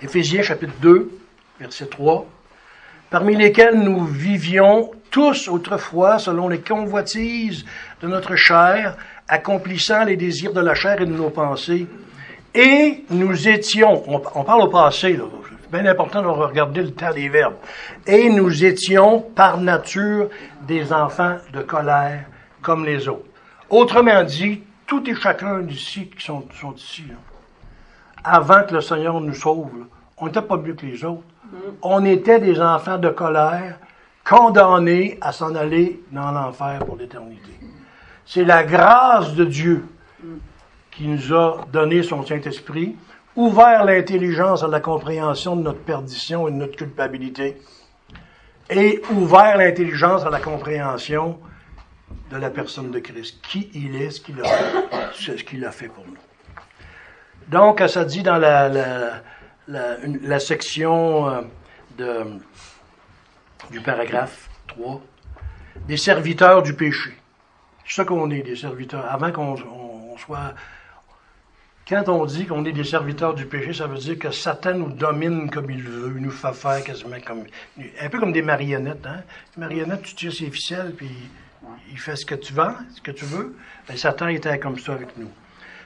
[0.00, 1.10] Éphésiens chapitre 2,
[1.60, 2.26] verset 3
[3.10, 7.64] Parmi lesquels nous vivions tous autrefois selon les convoitises
[8.00, 8.96] de notre chair,
[9.28, 11.86] accomplissant les désirs de la chair et de nos pensées.
[12.54, 15.24] Et nous étions, on, on parle au passé, là,
[15.62, 17.56] c'est bien important de regarder le temps des verbes.
[18.06, 20.28] Et nous étions par nature
[20.62, 22.26] des enfants de colère
[22.62, 23.26] comme les autres.
[23.70, 27.16] Autrement dit, tout et chacun d'ici qui sont, sont ici, là,
[28.22, 29.84] avant que le Seigneur nous sauve, là,
[30.18, 31.24] on n'était pas mieux que les autres.
[31.82, 33.78] On était des enfants de colère,
[34.24, 37.50] condamnés à s'en aller dans l'enfer pour l'éternité.
[38.24, 39.84] C'est la grâce de Dieu
[40.96, 42.96] qui nous a donné son Saint-Esprit,
[43.36, 47.56] ouvert l'intelligence à la compréhension de notre perdition et de notre culpabilité,
[48.70, 51.38] et ouvert l'intelligence à la compréhension
[52.30, 55.70] de la personne de Christ, qui il est, ce qu'il a fait, ce qu'il a
[55.72, 56.16] fait pour nous.
[57.48, 59.10] Donc, ça dit dans la,
[60.38, 61.40] section euh,
[61.98, 62.24] de,
[63.70, 65.00] du paragraphe 3,
[65.88, 67.10] des serviteurs du péché.
[67.86, 69.04] C'est ça qu'on est, des serviteurs.
[69.10, 70.54] Avant qu'on on- on soit
[71.88, 74.90] quand on dit qu'on est des serviteurs du péché, ça veut dire que Satan nous
[74.92, 77.44] domine comme il veut, il nous fait faire quasiment comme.
[78.00, 79.22] Un peu comme des marionnettes, hein?
[79.56, 81.10] Les marionnettes, tu tires ses ficelles, puis
[81.90, 83.54] il fait ce que tu veux, ce que tu veux.
[83.86, 85.30] Ben, Satan était comme ça avec nous.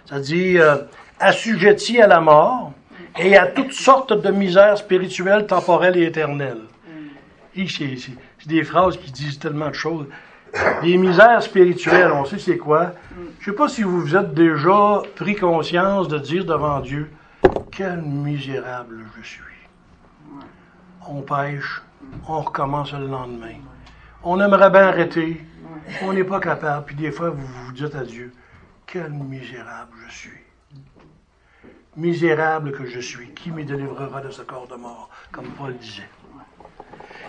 [0.06, 0.76] Ça dit euh,
[1.18, 2.72] assujetti à la mort
[3.18, 6.62] et à toutes sortes de misères spirituelles, temporelles et éternelles.
[7.56, 10.06] C'est- c'est des phrases qui disent tellement de choses.
[10.82, 12.92] Des misères spirituelles, on sait c'est quoi.
[13.40, 17.10] Je sais pas si vous vous êtes déjà pris conscience de dire devant Dieu,
[17.70, 19.42] quel misérable je suis.
[21.08, 21.82] On pêche,
[22.28, 23.56] on recommence le lendemain.
[24.22, 25.40] On aimerait bien arrêter,
[26.02, 26.86] on n'est pas capable.
[26.86, 28.32] Puis des fois, vous vous dites à Dieu,
[28.86, 30.30] quel misérable je suis.
[31.96, 36.08] Misérable que je suis, qui me délivrera de ce corps de mort, comme Paul disait.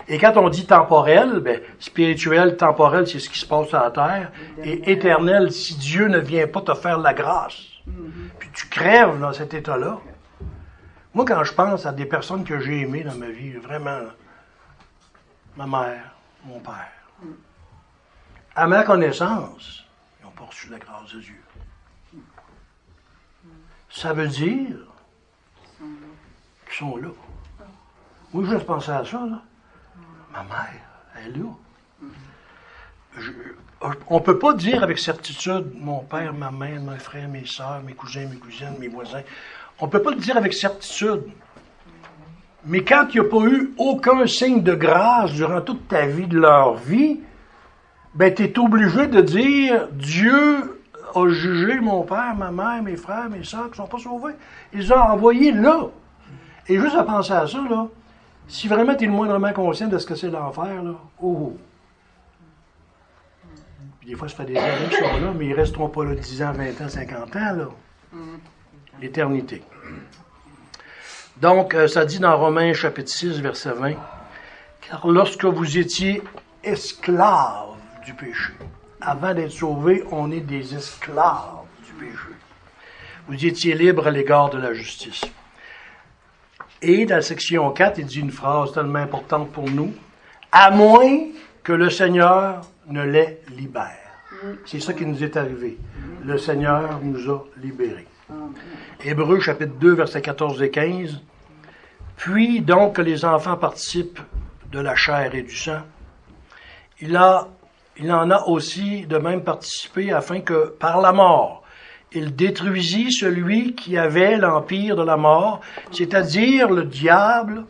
[0.08, 3.90] Et quand on dit temporel, ben, spirituel, temporel, c'est ce qui se passe à la
[3.90, 4.32] terre.
[4.64, 7.62] Et éternel, si Dieu ne vient pas te faire la grâce,
[8.38, 10.00] puis tu crèves dans cet état-là.
[11.14, 14.00] Moi, quand je pense à des personnes que j'ai aimées dans ma vie, vraiment,
[15.56, 16.92] ma mère, mon père,
[18.54, 19.84] à ma connaissance,
[20.20, 21.40] ils n'ont pas reçu la grâce de Dieu.
[23.90, 24.76] Ça veut dire
[26.66, 27.08] qu'ils sont là.
[28.32, 29.42] Moi, je pensé à ça, là.
[30.32, 30.80] Ma mère,
[31.16, 31.48] elle est là.
[34.08, 37.82] on ne peut pas dire avec certitude, mon père, ma mère, mes frères, mes soeurs,
[37.84, 39.22] mes cousins, mes cousines, mes voisins.
[39.80, 41.24] On ne peut pas le dire avec certitude.
[42.64, 46.26] Mais quand il n'y a pas eu aucun signe de grâce durant toute ta vie,
[46.26, 47.20] de leur vie,
[48.14, 50.80] ben, tu es obligé de dire, Dieu
[51.14, 54.34] a jugé mon père, ma mère, mes frères, mes soeurs qui ne sont pas sauvés.
[54.72, 55.88] Ils ont envoyé là.
[56.68, 57.88] Et juste à penser à ça, là,
[58.50, 61.56] si vraiment tu es le moindrement conscient de ce que c'est l'enfer, là, oh,
[64.04, 66.16] des fois, ça fait des années qu'ils sont là, mais ils ne resteront pas là
[66.16, 67.68] 10 ans, 20 ans, 50 ans, là.
[69.00, 69.62] L'éternité.
[71.40, 73.92] Donc, euh, ça dit dans Romains chapitre 6, verset 20,
[74.80, 76.22] car lorsque vous étiez
[76.64, 78.52] esclaves du péché,
[79.00, 82.34] avant d'être sauvés, on est des esclaves du péché.
[83.28, 85.24] Vous étiez libres à l'égard de la justice.
[86.82, 89.92] Et dans la section 4, il dit une phrase tellement importante pour nous,
[90.50, 91.26] à moins
[91.62, 93.96] que le Seigneur ne les libère.
[94.64, 95.78] C'est ça qui nous est arrivé.
[96.24, 98.06] Le Seigneur nous a libérés.
[99.04, 101.20] Hébreu chapitre 2, versets 14 et 15.
[102.16, 104.20] Puis donc que les enfants participent
[104.72, 105.80] de la chair et du sang,
[107.00, 107.48] il, a,
[107.98, 111.62] il en a aussi de même participé afin que par la mort,
[112.12, 115.60] il détruisit celui qui avait l'empire de la mort,
[115.92, 117.64] c'est-à-dire le diable,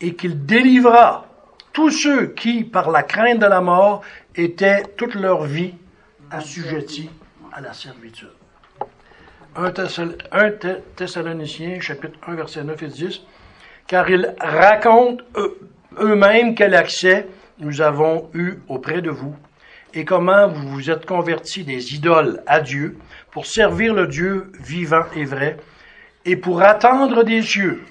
[0.00, 1.26] et qu'il délivra
[1.72, 4.02] tous ceux qui, par la crainte de la mort,
[4.34, 5.74] étaient toute leur vie
[6.30, 7.10] assujettis
[7.52, 8.28] à la servitude.
[9.56, 9.72] 1
[10.96, 13.20] Thessaloniciens, chapitre 1, verset 9 et 10,
[13.86, 15.24] car ils racontent
[15.98, 17.26] eux-mêmes quel accès
[17.58, 19.34] nous avons eu auprès de vous
[19.94, 22.96] et comment vous vous êtes convertis des idoles à Dieu
[23.30, 25.56] pour servir le Dieu vivant et vrai
[26.24, 27.82] et pour attendre des cieux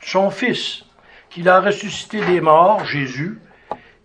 [0.00, 0.84] son Fils
[1.30, 3.38] qu'il a ressuscité des morts, Jésus,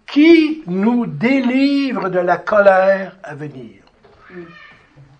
[0.05, 3.81] qui nous délivre de la colère à venir.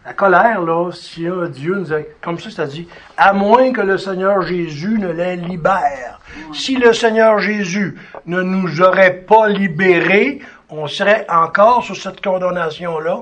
[0.04, 3.72] La colère, là, si un Dieu nous a, comme ça, c'est à dit, à moins
[3.72, 6.20] que le Seigneur Jésus ne les libère.
[6.54, 13.22] Si le Seigneur Jésus ne nous aurait pas libérés, on serait encore sur cette condamnation-là.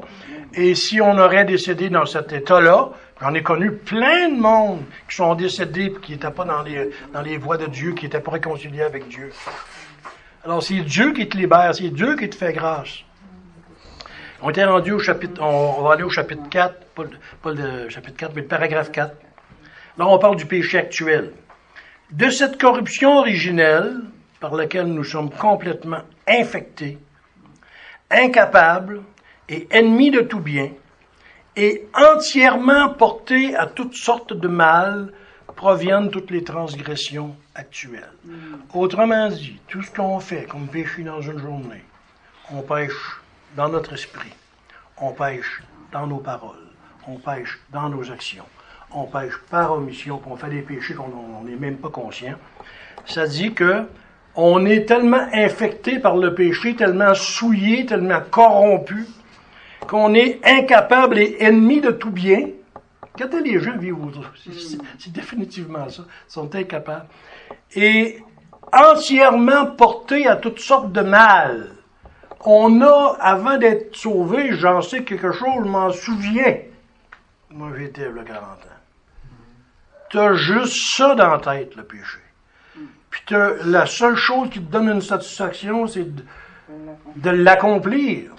[0.53, 5.15] Et si on aurait décédé dans cet état-là, j'en ai connu plein de monde qui
[5.15, 8.31] sont décédés qui n'étaient pas dans les, dans les voies de Dieu, qui n'étaient pas
[8.31, 9.31] réconciliés avec Dieu.
[10.45, 12.99] Alors, c'est Dieu qui te libère, c'est Dieu qui te fait grâce.
[14.41, 16.73] On était rendu au chapitre, on, va aller au chapitre 4,
[17.41, 19.13] pas, le chapitre 4, mais le paragraphe 4.
[19.97, 21.33] Là, on parle du péché actuel.
[22.11, 23.97] De cette corruption originelle
[24.39, 26.97] par laquelle nous sommes complètement infectés,
[28.09, 29.01] incapables
[29.47, 30.71] et ennemis de tout bien,
[31.55, 35.11] et entièrement portés à toutes sortes de mal,
[35.55, 38.13] proviennent toutes les transgressions actuelles.
[38.23, 38.33] Mm.
[38.73, 41.83] Autrement dit, tout ce qu'on fait comme péché dans une journée,
[42.51, 43.19] on pêche
[43.57, 44.33] dans notre esprit,
[44.97, 46.69] on pêche dans nos paroles,
[47.07, 48.45] on pêche dans nos actions,
[48.91, 52.37] on pêche par omission, qu'on fait des péchés qu'on n'est même pas conscient.
[53.05, 53.85] Ça dit que
[54.41, 59.05] on est tellement infecté par le péché, tellement souillé, tellement corrompu,
[59.87, 62.47] qu'on est incapable et ennemi de tout bien,
[63.17, 63.97] quand les gens vivent
[64.97, 66.03] c'est définitivement ça.
[66.27, 67.07] Ils sont incapables.
[67.75, 68.19] Et
[68.71, 71.71] entièrement portés à toutes sortes de mal.
[72.45, 76.59] On a, avant d'être sauvé, j'en sais quelque chose, je m'en souviens.
[77.49, 78.79] Moi, j'étais le 40 ans.
[80.11, 82.19] T'as juste ça dans tête, le péché.
[83.09, 83.23] Puis
[83.65, 86.07] la seule chose qui te donne une satisfaction, c'est
[87.15, 88.31] de, l'accomplir.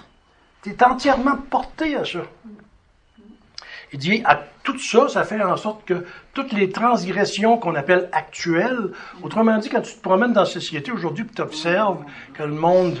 [0.63, 2.19] Tu es entièrement porté à ça.
[3.93, 8.07] Il dit, à tout ça, ça fait en sorte que toutes les transgressions qu'on appelle
[8.13, 12.53] actuelles, autrement dit, quand tu te promènes dans la société aujourd'hui, tu observes que le
[12.53, 12.97] monde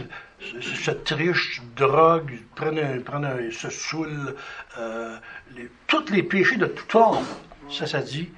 [0.61, 4.35] se, triche, drogue, se saoule,
[4.77, 5.17] euh,
[5.87, 7.23] tous les péchés de tout ordre,
[7.69, 8.29] ça, ça dit,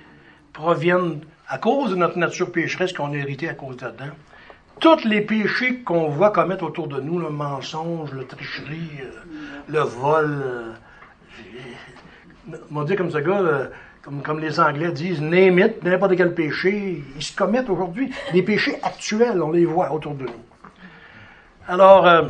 [0.51, 1.21] proviennent
[1.53, 4.05] à cause de notre nature pécheresse qu'on a hérité à cause d'Adam.
[4.79, 9.11] Tous les péchés qu'on voit commettre autour de nous, le mensonge, la tricherie, euh,
[9.69, 10.73] le vol, euh,
[12.73, 13.67] on dit comme ce euh,
[14.01, 18.11] comme, les Anglais disent, name it, n'importe quel péché, ils se commettent aujourd'hui.
[18.33, 20.43] des péchés actuels, on les voit autour de nous.
[21.67, 22.23] Alors, euh,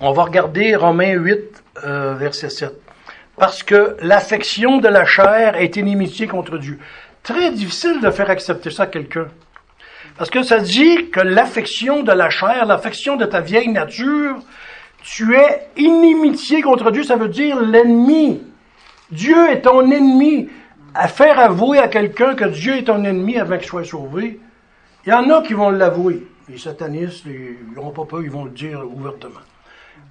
[0.00, 2.82] on va regarder Romains 8, euh, verset 7.
[3.38, 6.78] Parce que l'affection de la chair est inimitié contre Dieu.
[7.28, 9.26] Très difficile de faire accepter ça à quelqu'un.
[10.16, 14.38] Parce que ça dit que l'affection de la chair, l'affection de ta vieille nature,
[15.02, 18.40] tu es inimitié contre Dieu, ça veut dire l'ennemi.
[19.10, 20.48] Dieu est ton ennemi.
[20.94, 24.40] À faire avouer à quelqu'un que Dieu est ton ennemi avant qu'il soit sauvé,
[25.04, 26.26] il y en a qui vont l'avouer.
[26.48, 29.44] Les satanistes, ils n'auront pas peur, ils vont le dire ouvertement.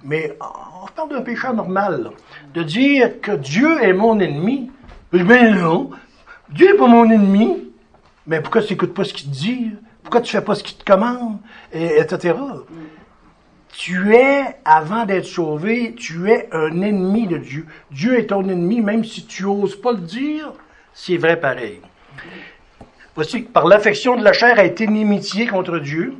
[0.04, 2.12] Mais on parle d'un péché normal.
[2.54, 4.70] De dire que Dieu est mon ennemi.
[5.10, 5.90] Ben non.
[6.50, 7.72] Dieu n'est pas mon ennemi.
[8.26, 9.72] Mais pourquoi tu n'écoutes pas ce qu'il te dit?
[10.02, 11.38] Pourquoi tu fais pas ce qu'il te commande?
[11.72, 12.34] Et, etc.
[13.70, 17.66] Tu es, avant d'être sauvé, tu es un ennemi de Dieu.
[17.90, 20.52] Dieu est ton ennemi, même si tu oses pas le dire,
[20.92, 21.80] c'est vrai pareil.
[23.14, 26.14] Voici, par l'affection de la chair est inimitié contre Dieu,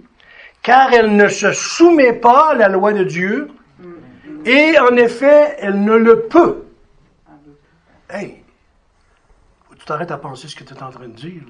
[0.62, 3.49] car elle ne se soumet pas à la loi de Dieu,
[4.45, 6.64] et en effet, elle ne le peut.
[8.11, 8.48] Hey, que
[9.89, 11.43] t'arrêtes à penser ce que tu es en train de dire.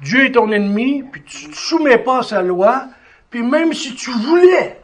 [0.00, 2.88] Dieu est ton ennemi, puis tu ne te soumets pas à sa loi,
[3.30, 4.80] puis même si tu voulais,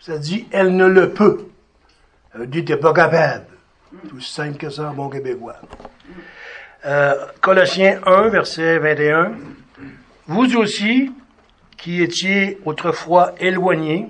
[0.00, 1.48] ça dit, elle ne le peut.
[2.34, 3.46] Elle dit, t'es pas capable.
[4.08, 5.56] Tout simple que ça, bon québécois.
[6.86, 9.32] Euh, Colossiens 1, verset 21.
[10.26, 11.12] Vous aussi,
[11.76, 14.08] qui étiez autrefois éloignés,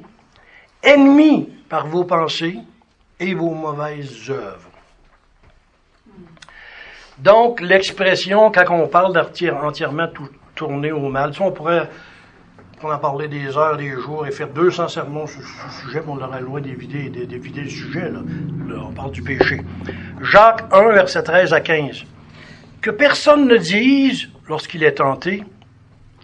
[0.83, 2.59] ennemis par vos pensées
[3.19, 4.74] et vos mauvaises œuvres.
[7.25, 11.89] Donc, l'expression, quand on parle d'entièrement tout tourner au mal, ça, on pourrait
[12.83, 16.23] en parler des heures, des jours et faire 200 sermons sur ce sujet, mais on
[16.23, 18.11] aurait loin d'éviter, d'éviter le sujet.
[18.11, 18.21] Là.
[18.87, 19.63] on parle du péché.
[20.21, 22.05] Jacques 1, verset 13 à 15.
[22.83, 25.43] Que personne ne dise, lorsqu'il est tenté,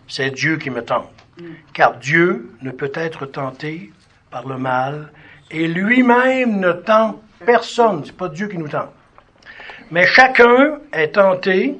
[0.06, 1.10] c'est Dieu qui me tente
[1.72, 3.92] car Dieu ne peut être tenté
[4.30, 5.12] par le mal
[5.50, 8.02] et lui-même ne tente personne.
[8.04, 8.92] C'est pas Dieu qui nous tente.
[9.90, 11.76] Mais chacun est tenté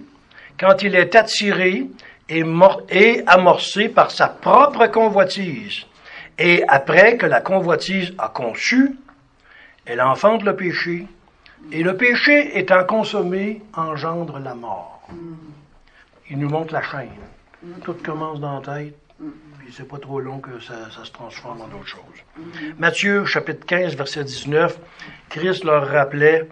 [0.58, 1.86] quand il est attiré
[2.28, 5.86] et, amorcé par sa propre convoitise.
[6.38, 8.96] Et après que la convoitise a conçu,
[9.84, 11.06] elle enfante le péché.
[11.72, 15.02] Et le péché étant consommé engendre la mort.
[16.30, 17.08] Il nous montre la chaîne.
[17.84, 18.94] Tout commence dans la tête,
[19.72, 22.00] c'est pas trop long que ça, se transforme en d'autres choses.
[22.78, 24.78] Matthieu, chapitre 15, verset 19,
[25.28, 26.48] Christ leur rappelait,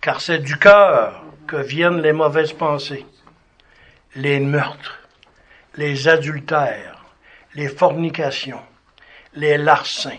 [0.00, 3.06] car c'est du cœur que viennent les mauvaises pensées,
[4.14, 5.00] les meurtres,
[5.76, 7.04] les adultères,
[7.54, 8.60] les fornications,
[9.34, 10.18] les larcins,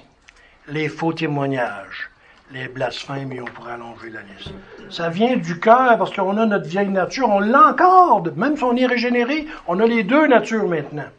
[0.68, 2.10] les faux témoignages,
[2.52, 4.54] les blasphèmes, et on pourrait allonger la liste.
[4.90, 8.64] Ça vient du cœur parce qu'on a notre vieille nature, on l'a encore, même si
[8.64, 11.10] on est régénéré, on a les deux natures maintenant.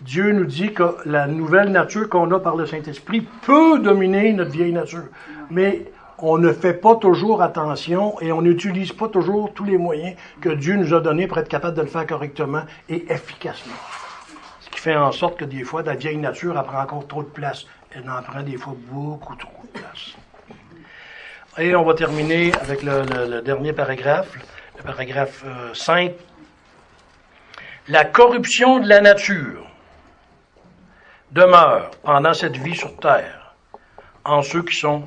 [0.00, 4.50] Dieu nous dit que la nouvelle nature qu'on a par le Saint-Esprit peut dominer notre
[4.50, 5.04] vieille nature.
[5.48, 5.86] Mais
[6.22, 10.50] on ne fait pas toujours attention et on n'utilise pas toujours tous les moyens que
[10.50, 13.74] Dieu nous a donnés pour être capable de le faire correctement et efficacement.
[14.60, 17.24] Ce qui fait en sorte que des fois, la vieille nature elle prend encore trop
[17.24, 17.66] de place.
[17.90, 20.14] Elle en prend des fois beaucoup trop de place.
[21.58, 24.32] Et on va terminer avec le, dernier paragraphe,
[24.78, 25.44] le paragraphe
[25.74, 26.10] 5.
[26.10, 26.14] Euh,
[27.88, 29.66] la corruption de la nature
[31.32, 33.54] demeure pendant cette vie sur terre
[34.24, 35.02] en ceux qui sont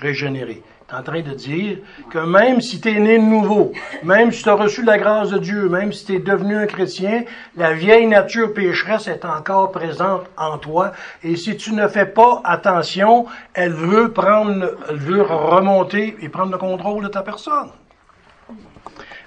[0.00, 0.62] régénérés.
[0.88, 1.78] Tu es en train de dire
[2.10, 3.72] que même si tu es né de nouveau,
[4.02, 6.66] même si tu as reçu la grâce de Dieu, même si tu es devenu un
[6.66, 7.24] chrétien,
[7.56, 10.92] la vieille nature pécheresse est encore présente en toi.
[11.22, 16.58] Et si tu ne fais pas attention, elle veut prendre, veut remonter et prendre le
[16.58, 17.70] contrôle de ta personne.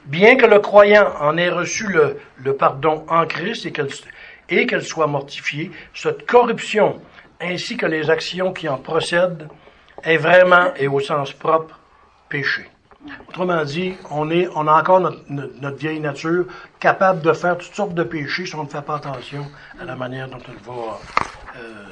[0.06, 3.90] Bien que le croyant en ait reçu le, le pardon en Christ et qu'elle
[4.50, 7.02] et qu'elle soit mortifiée, cette corruption
[7.42, 9.48] ainsi que les actions qui en procèdent
[10.04, 11.80] est vraiment et au sens propre
[12.30, 12.70] péché.
[13.30, 16.46] Autrement dit, on, est, on a encore notre, vieille nature
[16.80, 19.46] capable de faire toutes sortes de péchés si on ne fait pas attention
[19.80, 21.00] à la manière dont elle va.
[21.58, 21.86] Euh...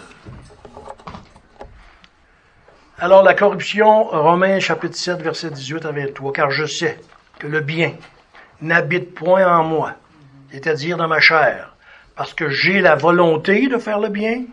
[3.00, 7.00] Alors la corruption, Romains chapitre 7, verset 18 à 23, car je sais
[7.40, 7.94] que le bien
[8.62, 9.94] n'habite point en moi,
[10.52, 11.76] c'est-à-dire dans ma chair,
[12.16, 14.44] parce que j'ai la volonté de faire le bien,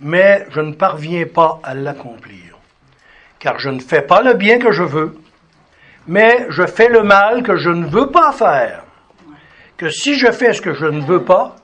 [0.00, 2.57] mais je ne parviens pas à l'accomplir.
[3.38, 5.16] Car je ne fais pas le bien que je veux,
[6.06, 8.84] mais je fais le mal que je ne veux pas faire.
[9.76, 11.56] Que si je fais ce que je ne veux pas,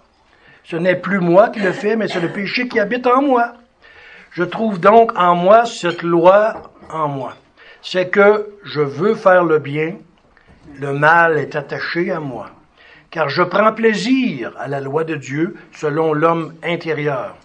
[0.65, 3.55] ce n'est plus moi qui le fais, mais c'est le péché qui habite en moi.
[4.31, 7.35] Je trouve donc en moi cette loi en moi.
[7.83, 9.97] C'est que je veux faire le bien,
[10.79, 12.51] le mal est attaché à moi
[13.15, 17.37] car je prends plaisir à la loi de Dieu selon l'homme intérieur.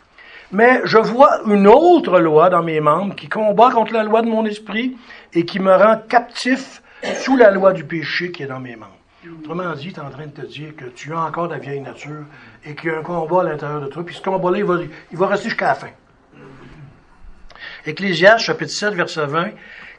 [0.52, 4.28] Mais je vois une autre loi dans mes membres qui combat contre la loi de
[4.28, 4.98] mon esprit
[5.34, 6.82] et qui me rend captif
[7.16, 8.98] sous la loi du péché qui est dans mes membres.
[9.40, 11.82] Autrement dit, tu es en train de te dire que tu as encore la vieille
[11.82, 12.24] nature
[12.66, 14.78] et qu'il y a un combat à l'intérieur de toi, puis ce combat-là, il va,
[15.12, 15.90] il va rester jusqu'à la fin.
[17.86, 19.50] Ecclésiaste, chapitre 7, verset 20,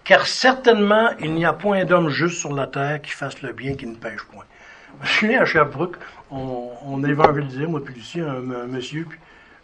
[0.04, 3.74] Car certainement il n'y a point d'homme juste sur la terre qui fasse le bien,
[3.74, 4.44] qui ne pêche point.
[5.02, 5.96] Je suis né à Sherbrooke,
[6.30, 9.18] on, on évangélisait, moi puis Lucie, un, un monsieur, puis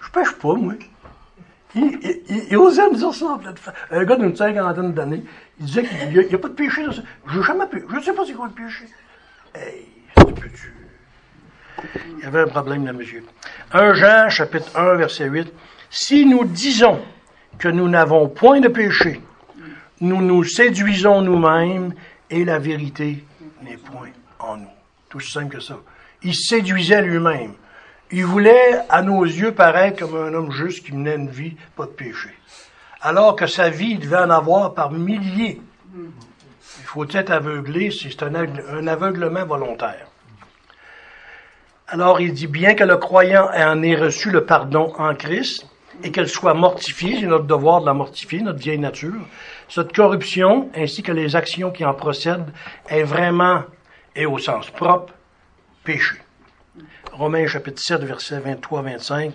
[0.06, 0.74] Je pêche pas, moi.
[1.74, 3.38] Il, osait me dire ça.
[3.90, 5.22] Un gars d'une cinquantaine d'années,
[5.58, 7.02] il disait qu'il n'y a, pas de péché dans ça.
[7.26, 7.84] Je jamais péché.
[7.90, 8.84] Je ne sais pas c'est quoi le péché.
[9.54, 9.86] Hey,
[10.54, 10.72] tu.
[12.18, 13.24] Il y avait un problème là, monsieur.
[13.72, 15.52] 1 Jean, chapitre 1, verset 8.
[15.90, 17.00] Si nous disons
[17.58, 19.20] que nous n'avons point de péché,
[20.00, 21.92] nous nous séduisons nous-mêmes
[22.30, 23.24] et la vérité
[23.62, 24.70] n'est point en nous.
[25.08, 25.78] Tout simple que ça.
[26.22, 27.52] Il séduisait lui-même.
[28.12, 31.86] Il voulait, à nos yeux, paraître comme un homme juste qui menait une vie, pas
[31.86, 32.30] de péché.
[33.00, 35.60] Alors que sa vie, il devait en avoir par milliers.
[35.94, 40.06] Il faut être aveuglé, c'est un, un aveuglement volontaire.
[41.88, 45.66] Alors il dit bien que le croyant en ait reçu le pardon en Christ
[46.02, 49.22] et qu'elle soit mortifiée, c'est notre devoir de la mortifier, notre vieille nature.
[49.68, 52.52] Cette corruption, ainsi que les actions qui en procèdent,
[52.88, 53.62] est vraiment,
[54.14, 55.12] et au sens propre,
[55.84, 56.16] péché.
[57.12, 59.32] Romains chapitre 7, verset 23-25.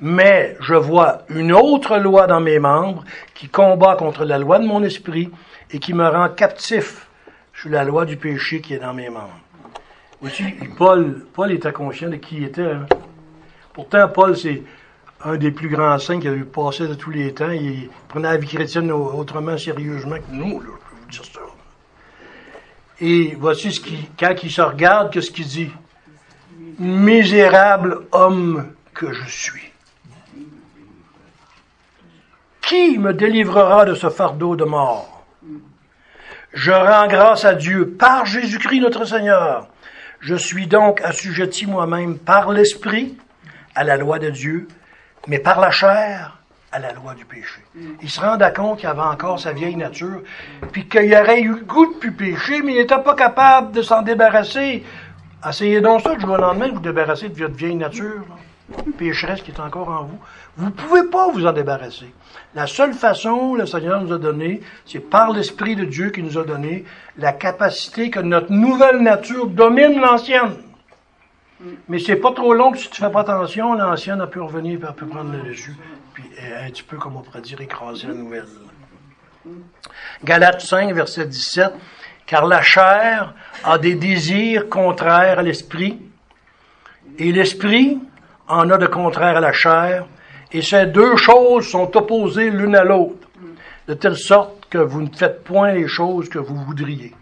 [0.00, 4.66] Mais je vois une autre loi dans mes membres qui combat contre la loi de
[4.66, 5.30] mon esprit
[5.70, 7.08] et qui me rend captif
[7.54, 9.40] sur la loi du péché qui est dans mes membres.
[10.22, 10.44] Aussi,
[10.78, 12.62] Paul, Paul était conscient de qui il était.
[12.62, 12.86] Hein.
[13.72, 14.62] Pourtant, Paul, c'est
[15.24, 17.50] un des plus grands saints qui a eu passé de tous les temps.
[17.50, 20.62] Il prenait la vie chrétienne autrement sérieusement que nous.
[23.00, 25.70] Et voici ce qui, quand il se regarde, qu'est-ce qu'il dit?
[26.78, 29.72] Misérable homme que je suis.
[32.60, 35.24] Qui me délivrera de ce fardeau de mort?
[36.52, 39.68] Je rends grâce à Dieu par Jésus-Christ notre Seigneur.
[40.20, 43.16] Je suis donc assujetti moi-même par l'Esprit
[43.74, 44.68] à la loi de Dieu,
[45.28, 46.36] mais par la chair
[46.72, 47.60] à la loi du péché.
[48.02, 50.20] Il se rendait compte qu'il avait encore sa vieille nature,
[50.72, 54.02] puis qu'il aurait eu goût de plus pécher, mais il n'était pas capable de s'en
[54.02, 54.84] débarrasser.
[55.48, 58.24] Essayez donc ça, je vais lendemain vous débarrasser de votre vieille nature,
[58.98, 60.18] pécheresse qui est encore en vous.
[60.56, 62.12] Vous ne pouvez pas vous en débarrasser.
[62.54, 66.36] La seule façon, le Seigneur nous a donné, c'est par l'Esprit de Dieu qui nous
[66.38, 66.84] a donné
[67.16, 70.56] la capacité que notre nouvelle nature domine l'ancienne.
[71.88, 74.78] Mais c'est pas trop long que si tu fais pas attention, l'ancienne a pu revenir
[74.78, 75.76] et peut prendre le dessus.
[76.12, 78.46] Puis un petit peu, comme on pourrait dire, écraser la nouvelle.
[80.24, 81.72] Galates 5, verset 17.
[82.26, 85.98] Car la chair a des désirs contraires à l'esprit,
[87.18, 87.98] et l'esprit
[88.48, 90.06] en a de contraires à la chair,
[90.52, 93.28] et ces deux choses sont opposées l'une à l'autre,
[93.88, 97.14] de telle sorte que vous ne faites point les choses que vous voudriez.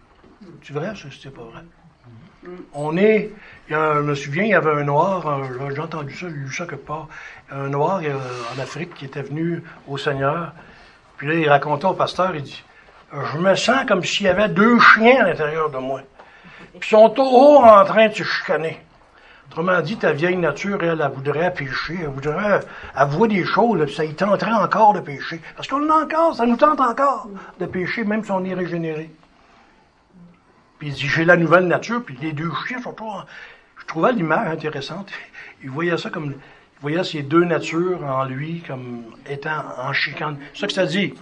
[0.63, 0.93] C'est vrai,
[1.23, 1.63] c'est pas vrai?
[2.73, 3.31] On est,
[3.69, 5.43] je me souviens, il y avait un noir,
[5.75, 7.09] j'ai entendu ça, j'ai lu ça quelque part,
[7.51, 8.01] un noir
[8.55, 10.53] en Afrique qui était venu au Seigneur,
[11.17, 12.63] puis là, il racontait au pasteur, il dit,
[13.33, 16.01] je me sens comme s'il y avait deux chiens à l'intérieur de moi.
[16.79, 18.81] Puis sont haut en train de se chicaner.
[19.49, 22.61] Autrement dit, ta vieille nature, elle, elle voudrait pécher, elle voudrait
[22.95, 25.41] avouer des choses, ça y tenterait encore de pécher.
[25.55, 27.29] Parce qu'on a encore, ça nous tente encore
[27.61, 29.11] de pécher, même si on est régénéré.
[30.79, 33.27] Puis il dit, j'ai la nouvelle nature, puis les deux chiens sont pas...
[33.79, 35.11] Je trouvais l'image intéressante.
[35.63, 36.33] Il voyait ça comme...
[36.33, 40.37] Il voyait ces deux natures en lui comme étant en chicane.
[40.53, 41.15] C'est ça que ça dit.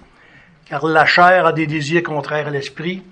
[0.66, 3.02] Car la chair a des désirs contraires à l'esprit,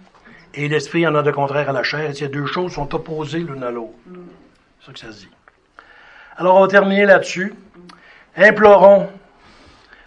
[0.55, 2.11] et l'esprit en a de contraires à la chair.
[2.11, 3.95] Et ces deux choses sont opposées l'une à l'autre.
[4.81, 5.29] C'est ça que ça se dit.
[6.37, 7.55] Alors, on va terminer là-dessus.
[8.37, 9.09] Implorons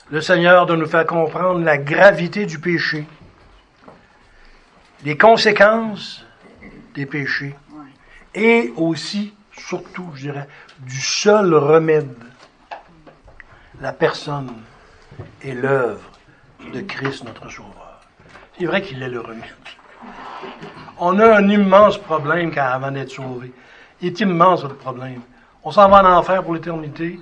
[0.09, 3.05] le Seigneur de nous faire comprendre la gravité du péché,
[5.03, 6.25] les conséquences
[6.93, 7.55] des péchés,
[8.35, 10.47] et aussi, surtout, je dirais,
[10.79, 12.15] du seul remède,
[13.81, 14.53] la personne
[15.41, 16.12] et l'œuvre
[16.71, 18.01] de Christ, notre Sauveur.
[18.57, 19.43] C'est vrai qu'il est le remède.
[20.99, 23.51] On a un immense problème avant d'être sauvé.
[24.01, 25.21] Il est immense le problème.
[25.63, 27.19] On s'en va en enfer pour l'éternité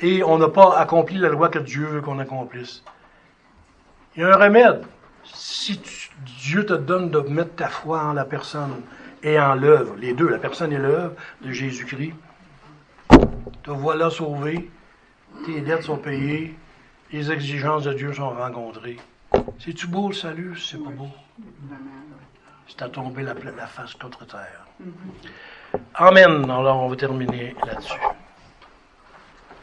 [0.00, 2.82] et on n'a pas accompli la loi que Dieu veut qu'on accomplisse.
[4.16, 4.82] Il y a un remède.
[5.24, 5.80] Si
[6.24, 8.82] Dieu te donne de mettre ta foi en la personne
[9.22, 11.12] et en l'œuvre, les deux, la personne et l'œuvre
[11.42, 12.14] de Jésus-Christ,
[13.62, 14.70] te voilà sauvé,
[15.46, 16.56] tes dettes sont payées,
[17.12, 18.98] les exigences de Dieu sont rencontrées.
[19.58, 20.58] C'est-tu beau le salut?
[20.58, 21.08] C'est pas beau.
[22.66, 24.66] C'est à tomber la, la face contre terre.
[25.94, 26.44] Amen.
[26.50, 28.00] Alors on va terminer là-dessus.